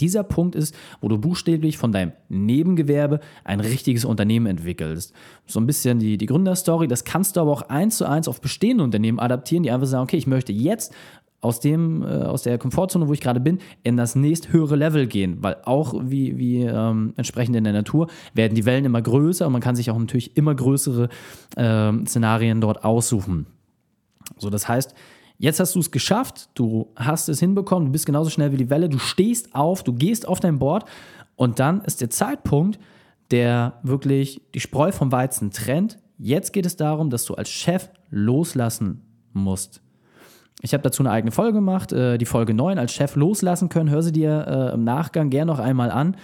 Dieser 0.00 0.24
Punkt 0.24 0.54
ist, 0.54 0.74
wo 1.00 1.08
du 1.08 1.18
buchstäblich 1.18 1.78
von 1.78 1.92
deinem 1.92 2.12
Nebengewerbe 2.28 3.20
ein 3.44 3.60
richtiges 3.60 4.04
Unternehmen 4.04 4.46
entwickelst. 4.46 5.12
So 5.46 5.60
ein 5.60 5.66
bisschen 5.66 5.98
die, 5.98 6.18
die 6.18 6.26
Gründerstory, 6.26 6.88
das 6.88 7.04
kannst 7.04 7.36
du 7.36 7.40
aber 7.40 7.52
auch 7.52 7.62
eins 7.62 7.98
zu 7.98 8.06
eins 8.06 8.28
auf 8.28 8.40
bestehende 8.40 8.82
Unternehmen 8.82 9.20
adaptieren, 9.20 9.62
die 9.62 9.70
einfach 9.70 9.86
sagen, 9.86 10.04
okay, 10.04 10.16
ich 10.16 10.26
möchte 10.26 10.52
jetzt 10.52 10.94
aus, 11.44 11.60
dem, 11.60 12.02
äh, 12.02 12.06
aus 12.06 12.42
der 12.42 12.58
Komfortzone, 12.58 13.06
wo 13.06 13.12
ich 13.12 13.20
gerade 13.20 13.38
bin, 13.40 13.58
in 13.82 13.96
das 13.96 14.16
nächst 14.16 14.52
höhere 14.52 14.76
Level 14.76 15.06
gehen. 15.06 15.38
Weil 15.42 15.58
auch 15.64 15.94
wie, 16.02 16.38
wie 16.38 16.62
ähm, 16.62 17.12
entsprechend 17.16 17.54
in 17.54 17.64
der 17.64 17.74
Natur 17.74 18.08
werden 18.32 18.54
die 18.54 18.64
Wellen 18.64 18.86
immer 18.86 19.02
größer 19.02 19.46
und 19.46 19.52
man 19.52 19.60
kann 19.60 19.76
sich 19.76 19.90
auch 19.90 19.98
natürlich 19.98 20.36
immer 20.36 20.54
größere 20.54 21.08
äh, 21.56 21.92
Szenarien 22.06 22.60
dort 22.60 22.82
aussuchen. 22.82 23.46
So, 24.38 24.48
das 24.48 24.66
heißt, 24.66 24.94
Jetzt 25.38 25.60
hast 25.60 25.74
du 25.74 25.80
es 25.80 25.90
geschafft, 25.90 26.48
du 26.54 26.92
hast 26.96 27.28
es 27.28 27.40
hinbekommen, 27.40 27.86
du 27.86 27.92
bist 27.92 28.06
genauso 28.06 28.30
schnell 28.30 28.52
wie 28.52 28.56
die 28.56 28.70
Welle, 28.70 28.88
du 28.88 28.98
stehst 28.98 29.54
auf, 29.54 29.82
du 29.82 29.92
gehst 29.92 30.28
auf 30.28 30.40
dein 30.40 30.58
Board 30.58 30.84
und 31.36 31.58
dann 31.58 31.80
ist 31.82 32.00
der 32.00 32.10
Zeitpunkt, 32.10 32.78
der 33.30 33.80
wirklich 33.82 34.42
die 34.54 34.60
Spreu 34.60 34.92
vom 34.92 35.10
Weizen 35.10 35.50
trennt. 35.50 35.98
Jetzt 36.18 36.52
geht 36.52 36.66
es 36.66 36.76
darum, 36.76 37.10
dass 37.10 37.24
du 37.24 37.34
als 37.34 37.48
Chef 37.48 37.90
loslassen 38.10 39.02
musst. 39.32 39.82
Ich 40.60 40.72
habe 40.72 40.82
dazu 40.82 41.02
eine 41.02 41.10
eigene 41.10 41.32
Folge 41.32 41.54
gemacht, 41.54 41.92
äh, 41.92 42.16
die 42.16 42.24
Folge 42.24 42.54
9 42.54 42.78
als 42.78 42.92
Chef 42.92 43.16
loslassen 43.16 43.68
können. 43.68 43.90
Hör 43.90 44.02
sie 44.02 44.12
dir 44.12 44.46
äh, 44.46 44.74
im 44.74 44.84
Nachgang 44.84 45.30
gerne 45.30 45.50
noch 45.50 45.58
einmal 45.58 45.90
an. 45.90 46.16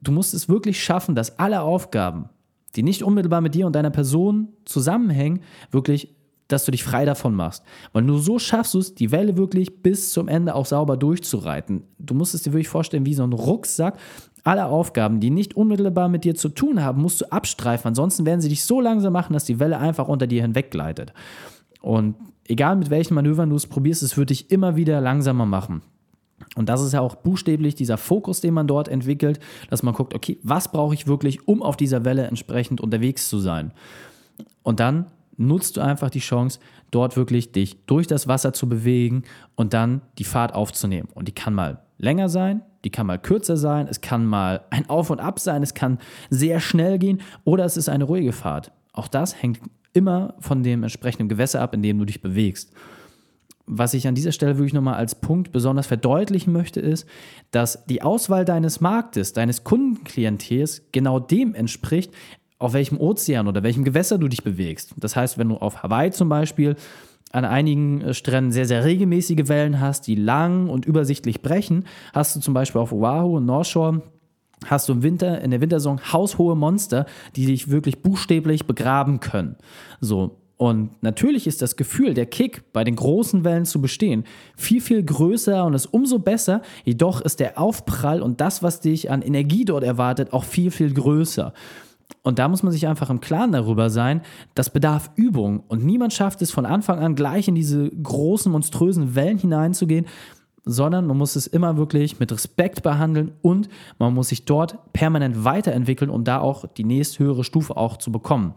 Du 0.00 0.12
musst 0.12 0.34
es 0.34 0.48
wirklich 0.48 0.82
schaffen, 0.82 1.14
dass 1.14 1.38
alle 1.38 1.62
Aufgaben, 1.62 2.28
die 2.76 2.82
nicht 2.82 3.02
unmittelbar 3.02 3.40
mit 3.40 3.54
dir 3.54 3.66
und 3.66 3.74
deiner 3.74 3.90
Person 3.90 4.48
zusammenhängen, 4.64 5.40
wirklich 5.70 6.14
dass 6.48 6.64
du 6.64 6.70
dich 6.70 6.82
frei 6.82 7.04
davon 7.04 7.34
machst. 7.34 7.62
Weil 7.92 8.02
nur 8.02 8.18
so 8.18 8.38
schaffst 8.38 8.74
du 8.74 8.78
es, 8.78 8.94
die 8.94 9.12
Welle 9.12 9.36
wirklich 9.36 9.82
bis 9.82 10.12
zum 10.12 10.28
Ende 10.28 10.54
auch 10.54 10.66
sauber 10.66 10.96
durchzureiten. 10.96 11.84
Du 11.98 12.14
musst 12.14 12.34
es 12.34 12.42
dir 12.42 12.52
wirklich 12.52 12.68
vorstellen 12.68 13.06
wie 13.06 13.14
so 13.14 13.22
ein 13.22 13.32
Rucksack. 13.32 13.98
Alle 14.44 14.66
Aufgaben, 14.66 15.20
die 15.20 15.30
nicht 15.30 15.56
unmittelbar 15.56 16.08
mit 16.08 16.24
dir 16.24 16.34
zu 16.34 16.48
tun 16.48 16.82
haben, 16.82 17.02
musst 17.02 17.20
du 17.20 17.30
abstreifen. 17.30 17.88
Ansonsten 17.88 18.24
werden 18.24 18.40
sie 18.40 18.48
dich 18.48 18.64
so 18.64 18.80
langsam 18.80 19.12
machen, 19.12 19.34
dass 19.34 19.44
die 19.44 19.60
Welle 19.60 19.78
einfach 19.78 20.08
unter 20.08 20.26
dir 20.26 20.42
hinweggleitet. 20.42 21.12
Und 21.82 22.16
egal 22.46 22.76
mit 22.76 22.88
welchen 22.90 23.14
Manövern 23.14 23.50
du 23.50 23.56
es 23.56 23.66
probierst, 23.66 24.02
es 24.02 24.16
wird 24.16 24.30
dich 24.30 24.50
immer 24.50 24.76
wieder 24.76 25.00
langsamer 25.00 25.46
machen. 25.46 25.82
Und 26.56 26.68
das 26.68 26.82
ist 26.82 26.92
ja 26.92 27.00
auch 27.00 27.16
buchstäblich 27.16 27.74
dieser 27.74 27.98
Fokus, 27.98 28.40
den 28.40 28.54
man 28.54 28.66
dort 28.66 28.88
entwickelt, 28.88 29.38
dass 29.70 29.82
man 29.82 29.94
guckt, 29.94 30.14
okay, 30.14 30.38
was 30.42 30.70
brauche 30.70 30.94
ich 30.94 31.06
wirklich, 31.06 31.46
um 31.46 31.62
auf 31.62 31.76
dieser 31.76 32.04
Welle 32.04 32.26
entsprechend 32.26 32.80
unterwegs 32.80 33.28
zu 33.28 33.38
sein? 33.38 33.72
Und 34.62 34.80
dann 34.80 35.06
nutzt 35.38 35.76
du 35.76 35.80
einfach 35.80 36.10
die 36.10 36.18
Chance, 36.18 36.60
dort 36.90 37.16
wirklich 37.16 37.52
dich 37.52 37.84
durch 37.86 38.06
das 38.06 38.28
Wasser 38.28 38.52
zu 38.52 38.68
bewegen 38.68 39.22
und 39.54 39.72
dann 39.72 40.02
die 40.18 40.24
Fahrt 40.24 40.54
aufzunehmen. 40.54 41.08
Und 41.14 41.28
die 41.28 41.32
kann 41.32 41.54
mal 41.54 41.82
länger 41.96 42.28
sein, 42.28 42.62
die 42.84 42.90
kann 42.90 43.06
mal 43.06 43.18
kürzer 43.18 43.56
sein, 43.56 43.86
es 43.88 44.00
kann 44.00 44.26
mal 44.26 44.62
ein 44.70 44.88
Auf 44.90 45.10
und 45.10 45.20
Ab 45.20 45.40
sein, 45.40 45.62
es 45.62 45.74
kann 45.74 45.98
sehr 46.30 46.60
schnell 46.60 46.98
gehen 46.98 47.22
oder 47.44 47.64
es 47.64 47.76
ist 47.76 47.88
eine 47.88 48.04
ruhige 48.04 48.32
Fahrt. 48.32 48.72
Auch 48.92 49.08
das 49.08 49.42
hängt 49.42 49.60
immer 49.92 50.34
von 50.38 50.62
dem 50.62 50.82
entsprechenden 50.82 51.28
Gewässer 51.28 51.60
ab, 51.60 51.74
in 51.74 51.82
dem 51.82 51.98
du 51.98 52.04
dich 52.04 52.20
bewegst. 52.20 52.72
Was 53.70 53.92
ich 53.92 54.08
an 54.08 54.14
dieser 54.14 54.32
Stelle 54.32 54.56
wirklich 54.56 54.72
nochmal 54.72 54.94
als 54.94 55.14
Punkt 55.14 55.52
besonders 55.52 55.86
verdeutlichen 55.86 56.54
möchte, 56.54 56.80
ist, 56.80 57.06
dass 57.50 57.84
die 57.84 58.00
Auswahl 58.00 58.46
deines 58.46 58.80
Marktes, 58.80 59.34
deines 59.34 59.62
Kundenklientels 59.62 60.84
genau 60.90 61.20
dem 61.20 61.54
entspricht, 61.54 62.12
auf 62.58 62.72
welchem 62.72 63.00
Ozean 63.00 63.48
oder 63.48 63.62
welchem 63.62 63.84
Gewässer 63.84 64.18
du 64.18 64.28
dich 64.28 64.42
bewegst. 64.42 64.94
Das 64.96 65.16
heißt, 65.16 65.38
wenn 65.38 65.48
du 65.48 65.56
auf 65.56 65.82
Hawaii 65.82 66.10
zum 66.10 66.28
Beispiel 66.28 66.76
an 67.32 67.44
einigen 67.44 68.00
äh, 68.00 68.14
Stränden 68.14 68.52
sehr, 68.52 68.66
sehr 68.66 68.84
regelmäßige 68.84 69.48
Wellen 69.48 69.80
hast, 69.80 70.06
die 70.06 70.14
lang 70.14 70.68
und 70.68 70.86
übersichtlich 70.86 71.42
brechen, 71.42 71.84
hast 72.12 72.34
du 72.36 72.40
zum 72.40 72.54
Beispiel 72.54 72.80
auf 72.80 72.92
Oahu 72.92 73.36
und 73.36 73.46
North 73.46 73.68
Shore 73.68 74.02
hast 74.66 74.88
du 74.88 74.92
im 74.92 75.02
Winter, 75.02 75.40
in 75.40 75.52
der 75.52 75.60
Wintersaison 75.60 76.00
haushohe 76.12 76.56
Monster, 76.56 77.06
die 77.36 77.46
dich 77.46 77.70
wirklich 77.70 78.02
buchstäblich 78.02 78.66
begraben 78.66 79.20
können. 79.20 79.56
So. 80.00 80.38
Und 80.56 81.00
natürlich 81.04 81.46
ist 81.46 81.62
das 81.62 81.76
Gefühl, 81.76 82.14
der 82.14 82.26
Kick 82.26 82.72
bei 82.72 82.82
den 82.82 82.96
großen 82.96 83.44
Wellen 83.44 83.64
zu 83.64 83.80
bestehen, 83.80 84.24
viel, 84.56 84.80
viel 84.80 85.04
größer 85.04 85.64
und 85.64 85.74
ist 85.74 85.86
umso 85.86 86.18
besser. 86.18 86.62
Jedoch 86.84 87.20
ist 87.20 87.38
der 87.38 87.60
Aufprall 87.60 88.20
und 88.20 88.40
das, 88.40 88.60
was 88.60 88.80
dich 88.80 89.08
an 89.08 89.22
Energie 89.22 89.64
dort 89.64 89.84
erwartet, 89.84 90.32
auch 90.32 90.42
viel, 90.42 90.72
viel 90.72 90.92
größer. 90.92 91.52
Und 92.22 92.38
da 92.38 92.48
muss 92.48 92.62
man 92.62 92.72
sich 92.72 92.86
einfach 92.86 93.10
im 93.10 93.20
Klaren 93.20 93.52
darüber 93.52 93.90
sein, 93.90 94.22
das 94.54 94.70
bedarf 94.70 95.10
Übung. 95.14 95.60
Und 95.68 95.84
niemand 95.84 96.12
schafft 96.12 96.42
es 96.42 96.50
von 96.50 96.66
Anfang 96.66 96.98
an 96.98 97.14
gleich 97.14 97.48
in 97.48 97.54
diese 97.54 97.88
großen, 97.90 98.50
monströsen 98.50 99.14
Wellen 99.14 99.38
hineinzugehen, 99.38 100.06
sondern 100.64 101.06
man 101.06 101.16
muss 101.16 101.36
es 101.36 101.46
immer 101.46 101.76
wirklich 101.78 102.20
mit 102.20 102.30
Respekt 102.30 102.82
behandeln 102.82 103.32
und 103.40 103.68
man 103.98 104.12
muss 104.12 104.28
sich 104.28 104.44
dort 104.44 104.92
permanent 104.92 105.44
weiterentwickeln, 105.44 106.10
um 106.10 106.24
da 106.24 106.40
auch 106.40 106.66
die 106.66 106.84
nächsthöhere 106.84 107.44
Stufe 107.44 107.76
auch 107.76 107.96
zu 107.96 108.12
bekommen. 108.12 108.54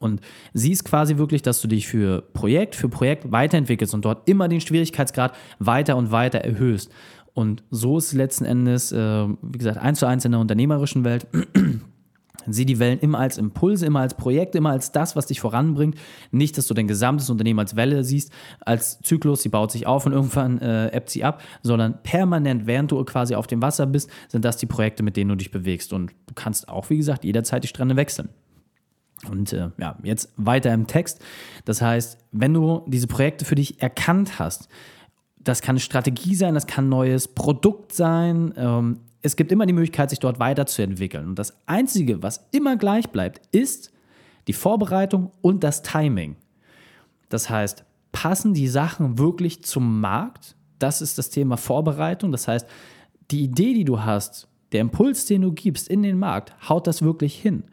Und 0.00 0.20
siehst 0.52 0.84
quasi 0.84 1.16
wirklich, 1.16 1.42
dass 1.42 1.60
du 1.60 1.68
dich 1.68 1.86
für 1.86 2.22
Projekt 2.32 2.74
für 2.74 2.88
Projekt 2.88 3.30
weiterentwickelst 3.30 3.94
und 3.94 4.04
dort 4.04 4.28
immer 4.28 4.48
den 4.48 4.60
Schwierigkeitsgrad 4.60 5.34
weiter 5.58 5.96
und 5.96 6.10
weiter 6.10 6.38
erhöhst. 6.38 6.90
Und 7.34 7.62
so 7.70 7.98
ist 7.98 8.12
letzten 8.12 8.44
Endes, 8.44 8.90
äh, 8.90 9.28
wie 9.42 9.58
gesagt, 9.58 9.78
eins 9.78 10.00
zu 10.00 10.06
eins 10.06 10.24
in 10.24 10.32
der 10.32 10.40
unternehmerischen 10.40 11.04
Welt. 11.04 11.26
Sieh 12.46 12.64
die 12.64 12.78
Wellen 12.78 12.98
immer 13.00 13.18
als 13.18 13.36
Impulse, 13.36 13.84
immer 13.84 14.00
als 14.00 14.14
Projekt, 14.14 14.54
immer 14.54 14.70
als 14.70 14.92
das, 14.92 15.16
was 15.16 15.26
dich 15.26 15.40
voranbringt. 15.40 15.96
Nicht, 16.30 16.56
dass 16.56 16.66
du 16.66 16.74
dein 16.74 16.86
gesamtes 16.86 17.28
Unternehmen 17.30 17.58
als 17.58 17.76
Welle 17.76 18.04
siehst, 18.04 18.32
als 18.60 19.00
Zyklus, 19.00 19.42
sie 19.42 19.48
baut 19.48 19.72
sich 19.72 19.86
auf 19.86 20.06
und 20.06 20.12
irgendwann 20.12 20.58
äh, 20.58 20.88
ebbt 20.96 21.10
sie 21.10 21.24
ab, 21.24 21.42
sondern 21.62 22.02
permanent, 22.02 22.66
während 22.66 22.92
du 22.92 23.04
quasi 23.04 23.34
auf 23.34 23.46
dem 23.46 23.60
Wasser 23.60 23.86
bist, 23.86 24.08
sind 24.28 24.44
das 24.44 24.56
die 24.56 24.66
Projekte, 24.66 25.02
mit 25.02 25.16
denen 25.16 25.30
du 25.30 25.36
dich 25.36 25.50
bewegst. 25.50 25.92
Und 25.92 26.12
du 26.26 26.34
kannst 26.34 26.68
auch, 26.68 26.88
wie 26.90 26.96
gesagt, 26.96 27.24
jederzeit 27.24 27.64
die 27.64 27.68
Strände 27.68 27.96
wechseln. 27.96 28.28
Und 29.28 29.52
äh, 29.52 29.70
ja, 29.78 29.96
jetzt 30.02 30.32
weiter 30.36 30.72
im 30.72 30.86
Text. 30.86 31.20
Das 31.64 31.82
heißt, 31.82 32.18
wenn 32.32 32.54
du 32.54 32.84
diese 32.86 33.08
Projekte 33.08 33.44
für 33.44 33.56
dich 33.56 33.82
erkannt 33.82 34.38
hast, 34.38 34.68
das 35.40 35.62
kann 35.62 35.74
eine 35.74 35.80
Strategie 35.80 36.34
sein, 36.34 36.54
das 36.54 36.66
kann 36.66 36.86
ein 36.86 36.90
neues 36.90 37.28
Produkt 37.28 37.92
sein, 37.92 38.52
ähm, 38.56 39.00
es 39.28 39.36
gibt 39.36 39.52
immer 39.52 39.66
die 39.66 39.74
Möglichkeit, 39.74 40.08
sich 40.08 40.20
dort 40.20 40.40
weiterzuentwickeln. 40.40 41.28
Und 41.28 41.38
das 41.38 41.58
Einzige, 41.66 42.22
was 42.22 42.48
immer 42.50 42.76
gleich 42.76 43.10
bleibt, 43.10 43.42
ist 43.54 43.92
die 44.46 44.54
Vorbereitung 44.54 45.32
und 45.42 45.62
das 45.62 45.82
Timing. 45.82 46.36
Das 47.28 47.50
heißt, 47.50 47.84
passen 48.10 48.54
die 48.54 48.68
Sachen 48.68 49.18
wirklich 49.18 49.62
zum 49.62 50.00
Markt? 50.00 50.56
Das 50.78 51.02
ist 51.02 51.18
das 51.18 51.28
Thema 51.28 51.58
Vorbereitung. 51.58 52.32
Das 52.32 52.48
heißt, 52.48 52.66
die 53.30 53.44
Idee, 53.44 53.74
die 53.74 53.84
du 53.84 54.00
hast, 54.00 54.48
der 54.72 54.80
Impuls, 54.80 55.26
den 55.26 55.42
du 55.42 55.52
gibst 55.52 55.88
in 55.88 56.02
den 56.02 56.18
Markt, 56.18 56.54
haut 56.66 56.86
das 56.86 57.02
wirklich 57.02 57.34
hin? 57.34 57.64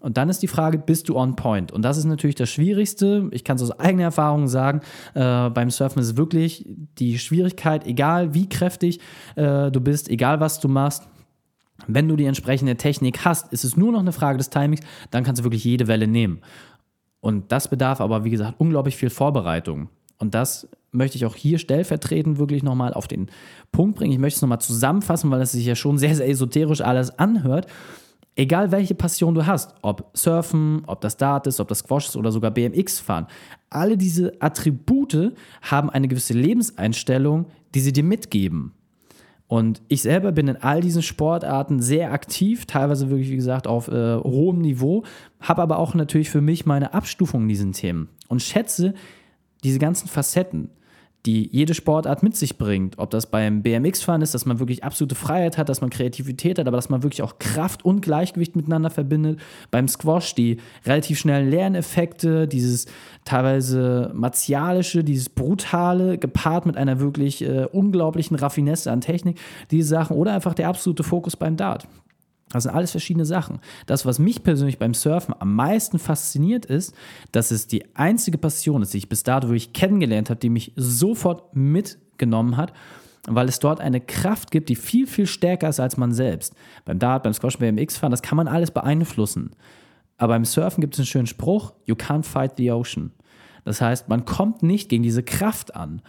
Und 0.00 0.16
dann 0.16 0.28
ist 0.28 0.42
die 0.42 0.48
Frage, 0.48 0.78
bist 0.78 1.08
du 1.08 1.16
on 1.16 1.36
point? 1.36 1.72
Und 1.72 1.82
das 1.82 1.96
ist 1.96 2.04
natürlich 2.04 2.36
das 2.36 2.50
Schwierigste. 2.50 3.28
Ich 3.32 3.44
kann 3.44 3.56
es 3.56 3.62
aus 3.62 3.72
eigener 3.78 4.04
Erfahrung 4.04 4.48
sagen, 4.48 4.80
äh, 5.14 5.50
beim 5.50 5.70
Surfen 5.70 6.00
ist 6.00 6.16
wirklich 6.16 6.66
die 6.98 7.18
Schwierigkeit, 7.18 7.86
egal 7.86 8.34
wie 8.34 8.48
kräftig 8.48 9.00
äh, 9.36 9.70
du 9.70 9.80
bist, 9.80 10.08
egal 10.08 10.40
was 10.40 10.60
du 10.60 10.68
machst, 10.68 11.08
wenn 11.86 12.08
du 12.08 12.16
die 12.16 12.24
entsprechende 12.24 12.76
Technik 12.76 13.24
hast, 13.24 13.52
ist 13.52 13.64
es 13.64 13.76
nur 13.76 13.92
noch 13.92 14.00
eine 14.00 14.12
Frage 14.12 14.38
des 14.38 14.50
Timings, 14.50 14.80
dann 15.10 15.24
kannst 15.24 15.40
du 15.40 15.44
wirklich 15.44 15.64
jede 15.64 15.86
Welle 15.86 16.06
nehmen. 16.06 16.40
Und 17.20 17.52
das 17.52 17.68
bedarf 17.68 18.00
aber, 18.00 18.24
wie 18.24 18.30
gesagt, 18.30 18.54
unglaublich 18.58 18.96
viel 18.96 19.10
Vorbereitung. 19.10 19.88
Und 20.18 20.34
das 20.34 20.68
möchte 20.92 21.16
ich 21.16 21.26
auch 21.26 21.34
hier 21.34 21.58
stellvertretend 21.58 22.38
wirklich 22.38 22.62
nochmal 22.62 22.94
auf 22.94 23.06
den 23.06 23.28
Punkt 23.72 23.98
bringen. 23.98 24.12
Ich 24.12 24.18
möchte 24.18 24.38
es 24.38 24.42
nochmal 24.42 24.60
zusammenfassen, 24.60 25.30
weil 25.30 25.42
es 25.42 25.52
sich 25.52 25.66
ja 25.66 25.74
schon 25.74 25.98
sehr, 25.98 26.14
sehr 26.14 26.28
esoterisch 26.28 26.80
alles 26.80 27.18
anhört. 27.18 27.66
Egal 28.38 28.70
welche 28.70 28.94
Passion 28.94 29.34
du 29.34 29.46
hast, 29.46 29.74
ob 29.80 30.10
Surfen, 30.12 30.82
ob 30.86 31.00
das 31.00 31.16
Dart 31.16 31.46
ist, 31.46 31.58
ob 31.58 31.68
das 31.68 31.78
Squash 31.78 32.08
ist 32.08 32.16
oder 32.16 32.30
sogar 32.30 32.50
BMX 32.50 33.00
fahren, 33.00 33.26
alle 33.70 33.96
diese 33.96 34.34
Attribute 34.40 35.32
haben 35.62 35.88
eine 35.88 36.06
gewisse 36.06 36.34
Lebenseinstellung, 36.34 37.46
die 37.74 37.80
sie 37.80 37.94
dir 37.94 38.04
mitgeben. 38.04 38.72
Und 39.48 39.80
ich 39.88 40.02
selber 40.02 40.32
bin 40.32 40.48
in 40.48 40.56
all 40.56 40.82
diesen 40.82 41.02
Sportarten 41.02 41.80
sehr 41.80 42.12
aktiv, 42.12 42.66
teilweise 42.66 43.08
wirklich, 43.08 43.30
wie 43.30 43.36
gesagt, 43.36 43.66
auf 43.66 43.88
äh, 43.88 44.16
hohem 44.16 44.58
Niveau, 44.58 45.04
habe 45.40 45.62
aber 45.62 45.78
auch 45.78 45.94
natürlich 45.94 46.28
für 46.28 46.42
mich 46.42 46.66
meine 46.66 46.92
Abstufung 46.92 47.42
in 47.42 47.48
diesen 47.48 47.72
Themen 47.72 48.10
und 48.28 48.42
schätze 48.42 48.92
diese 49.64 49.78
ganzen 49.78 50.08
Facetten 50.08 50.70
die 51.26 51.48
jede 51.52 51.74
Sportart 51.74 52.22
mit 52.22 52.36
sich 52.36 52.56
bringt. 52.56 52.98
Ob 52.98 53.10
das 53.10 53.26
beim 53.26 53.62
BMX-Fahren 53.62 54.22
ist, 54.22 54.34
dass 54.34 54.46
man 54.46 54.60
wirklich 54.60 54.84
absolute 54.84 55.14
Freiheit 55.14 55.58
hat, 55.58 55.68
dass 55.68 55.80
man 55.80 55.90
Kreativität 55.90 56.58
hat, 56.58 56.68
aber 56.68 56.76
dass 56.76 56.88
man 56.88 57.02
wirklich 57.02 57.22
auch 57.22 57.38
Kraft 57.38 57.84
und 57.84 58.00
Gleichgewicht 58.00 58.54
miteinander 58.54 58.90
verbindet. 58.90 59.40
Beim 59.70 59.88
Squash 59.88 60.34
die 60.34 60.58
relativ 60.84 61.18
schnellen 61.18 61.50
Lerneffekte, 61.50 62.46
dieses 62.46 62.86
teilweise 63.24 64.12
martialische, 64.14 65.02
dieses 65.02 65.28
brutale, 65.28 66.16
gepaart 66.16 66.66
mit 66.66 66.76
einer 66.76 67.00
wirklich 67.00 67.42
äh, 67.42 67.66
unglaublichen 67.70 68.36
Raffinesse 68.36 68.90
an 68.92 69.00
Technik, 69.00 69.38
diese 69.70 69.88
Sachen 69.88 70.16
oder 70.16 70.32
einfach 70.32 70.54
der 70.54 70.68
absolute 70.68 71.02
Fokus 71.02 71.36
beim 71.36 71.56
Dart. 71.56 71.88
Das 72.50 72.62
sind 72.62 72.72
alles 72.72 72.92
verschiedene 72.92 73.24
Sachen. 73.24 73.58
Das, 73.86 74.06
was 74.06 74.18
mich 74.18 74.42
persönlich 74.42 74.78
beim 74.78 74.94
Surfen 74.94 75.34
am 75.38 75.54
meisten 75.54 75.98
fasziniert, 75.98 76.64
ist, 76.66 76.94
dass 77.32 77.50
es 77.50 77.66
die 77.66 77.84
einzige 77.96 78.38
Passion 78.38 78.82
ist, 78.82 78.94
die 78.94 78.98
ich 78.98 79.08
bis 79.08 79.24
dato 79.24 79.48
wirklich 79.48 79.72
kennengelernt 79.72 80.30
habe, 80.30 80.38
die 80.38 80.50
mich 80.50 80.72
sofort 80.76 81.56
mitgenommen 81.56 82.56
hat, 82.56 82.72
weil 83.26 83.48
es 83.48 83.58
dort 83.58 83.80
eine 83.80 84.00
Kraft 84.00 84.52
gibt, 84.52 84.68
die 84.68 84.76
viel, 84.76 85.08
viel 85.08 85.26
stärker 85.26 85.68
ist 85.68 85.80
als 85.80 85.96
man 85.96 86.12
selbst. 86.12 86.54
Beim 86.84 87.00
Dart, 87.00 87.24
beim 87.24 87.32
Squash, 87.32 87.58
beim 87.58 87.78
X-Fahren, 87.78 88.12
das 88.12 88.22
kann 88.22 88.36
man 88.36 88.46
alles 88.46 88.70
beeinflussen. 88.70 89.50
Aber 90.16 90.34
beim 90.34 90.44
Surfen 90.44 90.80
gibt 90.80 90.94
es 90.94 91.00
einen 91.00 91.06
schönen 91.06 91.26
Spruch: 91.26 91.72
You 91.84 91.94
can't 91.94 92.24
fight 92.24 92.52
the 92.56 92.70
ocean. 92.70 93.12
Das 93.64 93.80
heißt, 93.80 94.08
man 94.08 94.24
kommt 94.24 94.62
nicht 94.62 94.88
gegen 94.88 95.02
diese 95.02 95.24
Kraft 95.24 95.74
an. 95.74 96.00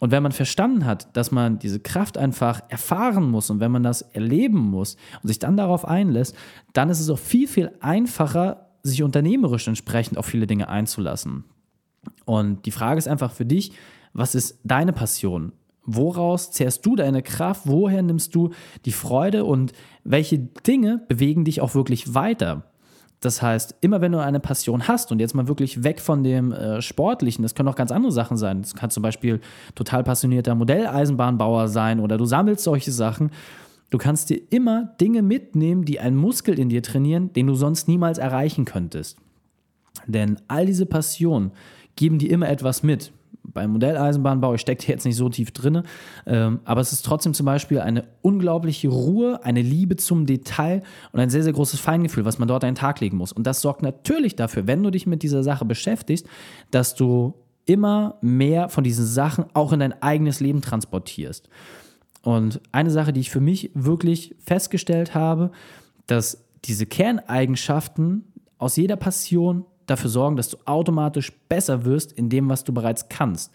Und 0.00 0.10
wenn 0.10 0.22
man 0.22 0.32
verstanden 0.32 0.84
hat, 0.84 1.16
dass 1.16 1.30
man 1.30 1.58
diese 1.58 1.80
Kraft 1.80 2.18
einfach 2.18 2.62
erfahren 2.68 3.30
muss 3.30 3.50
und 3.50 3.60
wenn 3.60 3.70
man 3.70 3.82
das 3.82 4.02
erleben 4.02 4.58
muss 4.58 4.96
und 5.22 5.28
sich 5.28 5.38
dann 5.38 5.56
darauf 5.56 5.86
einlässt, 5.86 6.36
dann 6.72 6.90
ist 6.90 7.00
es 7.00 7.10
auch 7.10 7.18
viel, 7.18 7.46
viel 7.46 7.70
einfacher, 7.80 8.70
sich 8.82 9.02
unternehmerisch 9.02 9.68
entsprechend 9.68 10.18
auf 10.18 10.26
viele 10.26 10.46
Dinge 10.46 10.68
einzulassen. 10.68 11.44
Und 12.24 12.66
die 12.66 12.70
Frage 12.70 12.98
ist 12.98 13.08
einfach 13.08 13.32
für 13.32 13.46
dich, 13.46 13.72
was 14.12 14.34
ist 14.34 14.58
deine 14.64 14.92
Passion? 14.92 15.52
Woraus 15.86 16.50
zehrst 16.50 16.84
du 16.86 16.96
deine 16.96 17.22
Kraft? 17.22 17.62
Woher 17.64 18.02
nimmst 18.02 18.34
du 18.34 18.50
die 18.84 18.92
Freude? 18.92 19.44
Und 19.44 19.72
welche 20.02 20.38
Dinge 20.38 21.04
bewegen 21.08 21.44
dich 21.44 21.60
auch 21.60 21.74
wirklich 21.74 22.14
weiter? 22.14 22.64
Das 23.24 23.40
heißt, 23.40 23.76
immer 23.80 24.02
wenn 24.02 24.12
du 24.12 24.18
eine 24.22 24.38
Passion 24.38 24.86
hast 24.86 25.10
und 25.10 25.18
jetzt 25.18 25.34
mal 25.34 25.48
wirklich 25.48 25.82
weg 25.82 26.00
von 26.00 26.22
dem 26.22 26.52
äh, 26.52 26.82
Sportlichen, 26.82 27.42
das 27.42 27.54
können 27.54 27.70
auch 27.70 27.74
ganz 27.74 27.90
andere 27.90 28.12
Sachen 28.12 28.36
sein. 28.36 28.60
Das 28.60 28.74
kann 28.74 28.90
zum 28.90 29.02
Beispiel 29.02 29.40
total 29.74 30.04
passionierter 30.04 30.54
Modelleisenbahnbauer 30.54 31.68
sein 31.68 32.00
oder 32.00 32.18
du 32.18 32.26
sammelst 32.26 32.64
solche 32.64 32.92
Sachen. 32.92 33.30
Du 33.88 33.96
kannst 33.96 34.28
dir 34.28 34.40
immer 34.50 34.94
Dinge 35.00 35.22
mitnehmen, 35.22 35.86
die 35.86 36.00
einen 36.00 36.16
Muskel 36.16 36.58
in 36.58 36.68
dir 36.68 36.82
trainieren, 36.82 37.32
den 37.32 37.46
du 37.46 37.54
sonst 37.54 37.88
niemals 37.88 38.18
erreichen 38.18 38.66
könntest. 38.66 39.16
Denn 40.06 40.36
all 40.46 40.66
diese 40.66 40.84
Passionen 40.84 41.52
geben 41.96 42.18
dir 42.18 42.30
immer 42.30 42.50
etwas 42.50 42.82
mit 42.82 43.10
beim 43.44 43.72
Modelleisenbahnbau, 43.72 44.54
ich 44.54 44.60
stecke 44.60 44.90
jetzt 44.90 45.04
nicht 45.04 45.16
so 45.16 45.28
tief 45.28 45.50
drin, 45.52 45.82
ähm, 46.26 46.60
aber 46.64 46.80
es 46.80 46.92
ist 46.92 47.04
trotzdem 47.04 47.34
zum 47.34 47.46
Beispiel 47.46 47.80
eine 47.80 48.04
unglaubliche 48.22 48.88
Ruhe, 48.88 49.44
eine 49.44 49.62
Liebe 49.62 49.96
zum 49.96 50.26
Detail 50.26 50.82
und 51.12 51.20
ein 51.20 51.30
sehr, 51.30 51.42
sehr 51.42 51.52
großes 51.52 51.80
Feingefühl, 51.80 52.24
was 52.24 52.38
man 52.38 52.48
dort 52.48 52.62
den 52.62 52.74
Tag 52.74 53.00
legen 53.00 53.16
muss. 53.16 53.32
Und 53.32 53.46
das 53.46 53.60
sorgt 53.60 53.82
natürlich 53.82 54.36
dafür, 54.36 54.66
wenn 54.66 54.82
du 54.82 54.90
dich 54.90 55.06
mit 55.06 55.22
dieser 55.22 55.42
Sache 55.42 55.64
beschäftigst, 55.64 56.26
dass 56.70 56.94
du 56.94 57.34
immer 57.66 58.16
mehr 58.20 58.68
von 58.68 58.84
diesen 58.84 59.06
Sachen 59.06 59.46
auch 59.54 59.72
in 59.72 59.80
dein 59.80 60.02
eigenes 60.02 60.40
Leben 60.40 60.60
transportierst. 60.60 61.48
Und 62.22 62.60
eine 62.72 62.90
Sache, 62.90 63.12
die 63.12 63.20
ich 63.20 63.30
für 63.30 63.40
mich 63.40 63.70
wirklich 63.74 64.34
festgestellt 64.44 65.14
habe, 65.14 65.50
dass 66.06 66.44
diese 66.64 66.86
Kerneigenschaften 66.86 68.24
aus 68.58 68.76
jeder 68.76 68.96
Passion 68.96 69.66
dafür 69.86 70.10
sorgen, 70.10 70.36
dass 70.36 70.48
du 70.48 70.56
automatisch 70.64 71.32
besser 71.48 71.84
wirst 71.84 72.12
in 72.12 72.28
dem, 72.28 72.48
was 72.48 72.64
du 72.64 72.72
bereits 72.72 73.08
kannst. 73.08 73.52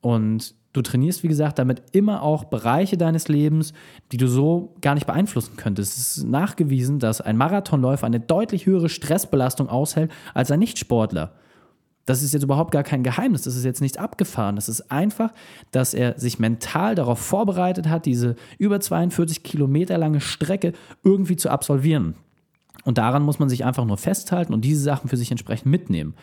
Und 0.00 0.54
du 0.72 0.82
trainierst, 0.82 1.22
wie 1.22 1.28
gesagt, 1.28 1.58
damit 1.58 1.82
immer 1.92 2.22
auch 2.22 2.44
Bereiche 2.44 2.96
deines 2.96 3.28
Lebens, 3.28 3.72
die 4.10 4.16
du 4.16 4.26
so 4.26 4.74
gar 4.80 4.94
nicht 4.94 5.06
beeinflussen 5.06 5.56
könntest. 5.56 5.96
Es 5.96 6.18
ist 6.18 6.24
nachgewiesen, 6.24 6.98
dass 6.98 7.20
ein 7.20 7.36
Marathonläufer 7.36 8.06
eine 8.06 8.20
deutlich 8.20 8.66
höhere 8.66 8.88
Stressbelastung 8.88 9.68
aushält 9.68 10.10
als 10.34 10.50
ein 10.50 10.58
Nichtsportler. 10.58 11.32
Das 12.04 12.22
ist 12.22 12.32
jetzt 12.32 12.42
überhaupt 12.42 12.72
gar 12.72 12.82
kein 12.82 13.04
Geheimnis, 13.04 13.42
das 13.42 13.54
ist 13.54 13.64
jetzt 13.64 13.80
nichts 13.80 13.96
abgefahren. 13.96 14.56
Das 14.56 14.68
ist 14.68 14.90
einfach, 14.90 15.32
dass 15.70 15.94
er 15.94 16.18
sich 16.18 16.40
mental 16.40 16.96
darauf 16.96 17.20
vorbereitet 17.20 17.88
hat, 17.88 18.06
diese 18.06 18.34
über 18.58 18.80
42 18.80 19.44
Kilometer 19.44 19.98
lange 19.98 20.20
Strecke 20.20 20.72
irgendwie 21.04 21.36
zu 21.36 21.48
absolvieren. 21.48 22.16
Und 22.84 22.98
daran 22.98 23.22
muss 23.22 23.38
man 23.38 23.48
sich 23.48 23.64
einfach 23.64 23.84
nur 23.84 23.96
festhalten 23.96 24.52
und 24.54 24.64
diese 24.64 24.82
Sachen 24.82 25.08
für 25.08 25.16
sich 25.16 25.30
entsprechend 25.30 25.70
mitnehmen. 25.70 26.14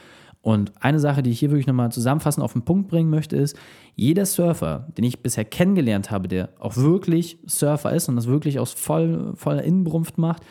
Und 0.41 0.71
eine 0.81 0.99
Sache, 0.99 1.21
die 1.21 1.31
ich 1.31 1.39
hier 1.39 1.51
wirklich 1.51 1.67
nochmal 1.67 1.91
zusammenfassend 1.91 2.43
auf 2.43 2.53
den 2.53 2.63
Punkt 2.63 2.87
bringen 2.87 3.09
möchte, 3.09 3.35
ist, 3.35 3.57
jeder 3.95 4.25
Surfer, 4.25 4.87
den 4.97 5.03
ich 5.03 5.21
bisher 5.21 5.43
kennengelernt 5.43 6.11
habe, 6.11 6.27
der 6.27 6.49
auch 6.59 6.77
wirklich 6.77 7.39
Surfer 7.45 7.93
ist 7.93 8.07
und 8.07 8.15
das 8.15 8.27
wirklich 8.27 8.59
aus 8.59 8.71
voll, 8.71 9.33
voller 9.35 9.63
Innenbrunft 9.63 10.17
macht, 10.17 10.43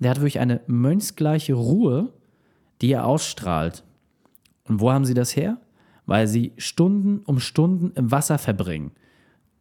der 0.00 0.10
hat 0.10 0.18
wirklich 0.18 0.40
eine 0.40 0.60
mönchsgleiche 0.66 1.54
Ruhe, 1.54 2.12
die 2.80 2.92
er 2.92 3.06
ausstrahlt. 3.06 3.84
Und 4.64 4.80
wo 4.80 4.92
haben 4.92 5.04
sie 5.04 5.14
das 5.14 5.36
her? 5.36 5.58
Weil 6.06 6.26
sie 6.26 6.52
Stunden 6.56 7.20
um 7.24 7.38
Stunden 7.38 7.92
im 7.94 8.10
Wasser 8.10 8.38
verbringen. 8.38 8.92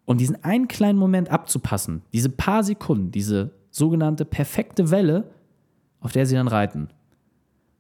Und 0.06 0.22
diesen 0.22 0.44
einen 0.44 0.68
kleinen 0.68 0.98
Moment 0.98 1.30
abzupassen, 1.30 2.02
diese 2.14 2.30
paar 2.30 2.64
Sekunden, 2.64 3.12
diese 3.12 3.52
sogenannte 3.70 4.26
perfekte 4.26 4.90
Welle, 4.90 5.30
auf 6.00 6.12
der 6.12 6.26
sie 6.26 6.36
dann 6.36 6.48
reiten. 6.48 6.90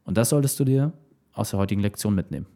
Und 0.03 0.17
das 0.17 0.29
solltest 0.29 0.59
du 0.59 0.65
dir 0.65 0.93
aus 1.33 1.51
der 1.51 1.59
heutigen 1.59 1.81
Lektion 1.81 2.15
mitnehmen. 2.15 2.47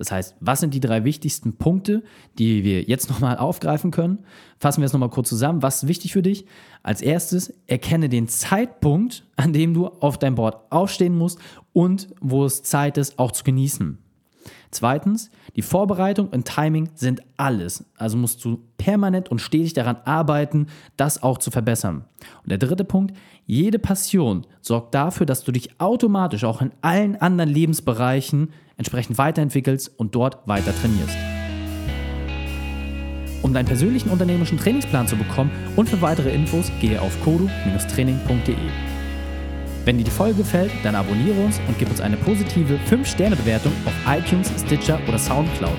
Das 0.00 0.10
heißt, 0.10 0.36
was 0.40 0.60
sind 0.60 0.72
die 0.72 0.80
drei 0.80 1.04
wichtigsten 1.04 1.58
Punkte, 1.58 2.02
die 2.38 2.64
wir 2.64 2.84
jetzt 2.84 3.10
nochmal 3.10 3.36
aufgreifen 3.36 3.90
können? 3.90 4.20
Fassen 4.58 4.80
wir 4.80 4.86
es 4.86 4.94
nochmal 4.94 5.10
kurz 5.10 5.28
zusammen. 5.28 5.60
Was 5.60 5.82
ist 5.82 5.88
wichtig 5.90 6.14
für 6.14 6.22
dich? 6.22 6.46
Als 6.82 7.02
erstes, 7.02 7.52
erkenne 7.66 8.08
den 8.08 8.26
Zeitpunkt, 8.26 9.26
an 9.36 9.52
dem 9.52 9.74
du 9.74 9.88
auf 9.88 10.16
dein 10.16 10.36
Board 10.36 10.72
aufstehen 10.72 11.18
musst 11.18 11.38
und 11.74 12.08
wo 12.22 12.46
es 12.46 12.62
Zeit 12.62 12.96
ist, 12.96 13.18
auch 13.18 13.32
zu 13.32 13.44
genießen. 13.44 13.98
Zweitens, 14.70 15.30
die 15.56 15.62
Vorbereitung 15.62 16.28
und 16.28 16.46
Timing 16.46 16.90
sind 16.94 17.22
alles. 17.36 17.84
Also 17.96 18.16
musst 18.16 18.44
du 18.44 18.62
permanent 18.78 19.30
und 19.30 19.40
stetig 19.40 19.72
daran 19.74 19.96
arbeiten, 20.04 20.68
das 20.96 21.22
auch 21.22 21.38
zu 21.38 21.50
verbessern. 21.50 22.04
Und 22.42 22.50
der 22.50 22.58
dritte 22.58 22.84
Punkt, 22.84 23.16
jede 23.46 23.78
Passion 23.78 24.46
sorgt 24.60 24.94
dafür, 24.94 25.26
dass 25.26 25.44
du 25.44 25.52
dich 25.52 25.80
automatisch 25.80 26.44
auch 26.44 26.62
in 26.62 26.72
allen 26.82 27.16
anderen 27.16 27.50
Lebensbereichen 27.50 28.52
entsprechend 28.76 29.18
weiterentwickelst 29.18 29.98
und 29.98 30.14
dort 30.14 30.46
weiter 30.46 30.74
trainierst. 30.74 31.16
Um 33.42 33.54
deinen 33.54 33.66
persönlichen 33.66 34.10
unternehmerischen 34.10 34.58
Trainingsplan 34.58 35.08
zu 35.08 35.16
bekommen 35.16 35.50
und 35.76 35.88
für 35.88 36.02
weitere 36.02 36.32
Infos 36.32 36.70
gehe 36.80 37.00
auf 37.00 37.18
kodu-training.de. 37.24 38.89
Wenn 39.84 39.96
dir 39.96 40.04
die 40.04 40.10
Folge 40.10 40.38
gefällt, 40.38 40.72
dann 40.82 40.94
abonniere 40.94 41.40
uns 41.40 41.58
und 41.66 41.78
gib 41.78 41.88
uns 41.88 42.00
eine 42.00 42.16
positive 42.18 42.78
5-Sterne-Bewertung 42.90 43.72
auf 43.86 43.92
iTunes, 44.06 44.52
Stitcher 44.64 45.00
oder 45.08 45.18
Soundcloud. 45.18 45.76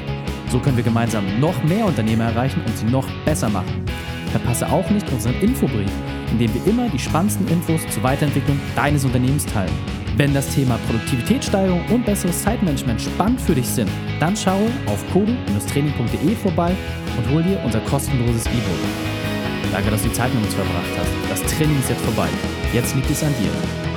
So 0.49 0.59
können 0.59 0.75
wir 0.75 0.83
gemeinsam 0.83 1.23
noch 1.39 1.63
mehr 1.63 1.85
Unternehmer 1.85 2.25
erreichen 2.25 2.61
und 2.65 2.77
sie 2.77 2.85
noch 2.85 3.07
besser 3.25 3.49
machen. 3.49 3.85
Verpasse 4.31 4.67
auch 4.69 4.89
nicht 4.89 5.09
unseren 5.11 5.35
Infobrief, 5.41 5.91
in 6.31 6.39
dem 6.39 6.53
wir 6.53 6.65
immer 6.65 6.89
die 6.89 6.99
spannendsten 6.99 7.47
Infos 7.47 7.87
zur 7.89 8.03
Weiterentwicklung 8.03 8.59
deines 8.75 9.05
Unternehmens 9.05 9.45
teilen. 9.45 9.71
Wenn 10.17 10.33
das 10.33 10.53
Thema 10.53 10.77
Produktivitätssteigerung 10.87 11.85
und 11.89 12.05
besseres 12.05 12.41
Zeitmanagement 12.43 13.01
spannend 13.01 13.39
für 13.39 13.55
dich 13.55 13.67
sind, 13.67 13.89
dann 14.19 14.35
schaue 14.35 14.69
auf 14.87 15.03
kodu-training.de 15.13 16.35
vorbei 16.35 16.75
und 17.17 17.33
hol 17.33 17.43
dir 17.43 17.59
unser 17.63 17.79
kostenloses 17.81 18.45
E-Book. 18.47 19.71
Danke, 19.71 19.89
dass 19.89 20.01
du 20.01 20.09
die 20.09 20.13
Zeit 20.13 20.33
mit 20.33 20.43
uns 20.43 20.53
verbracht 20.53 20.91
hast. 20.97 21.43
Das 21.43 21.53
Training 21.53 21.79
ist 21.79 21.89
jetzt 21.89 22.01
vorbei. 22.01 22.27
Jetzt 22.73 22.93
liegt 22.95 23.09
es 23.09 23.23
an 23.23 23.33
dir. 23.39 23.80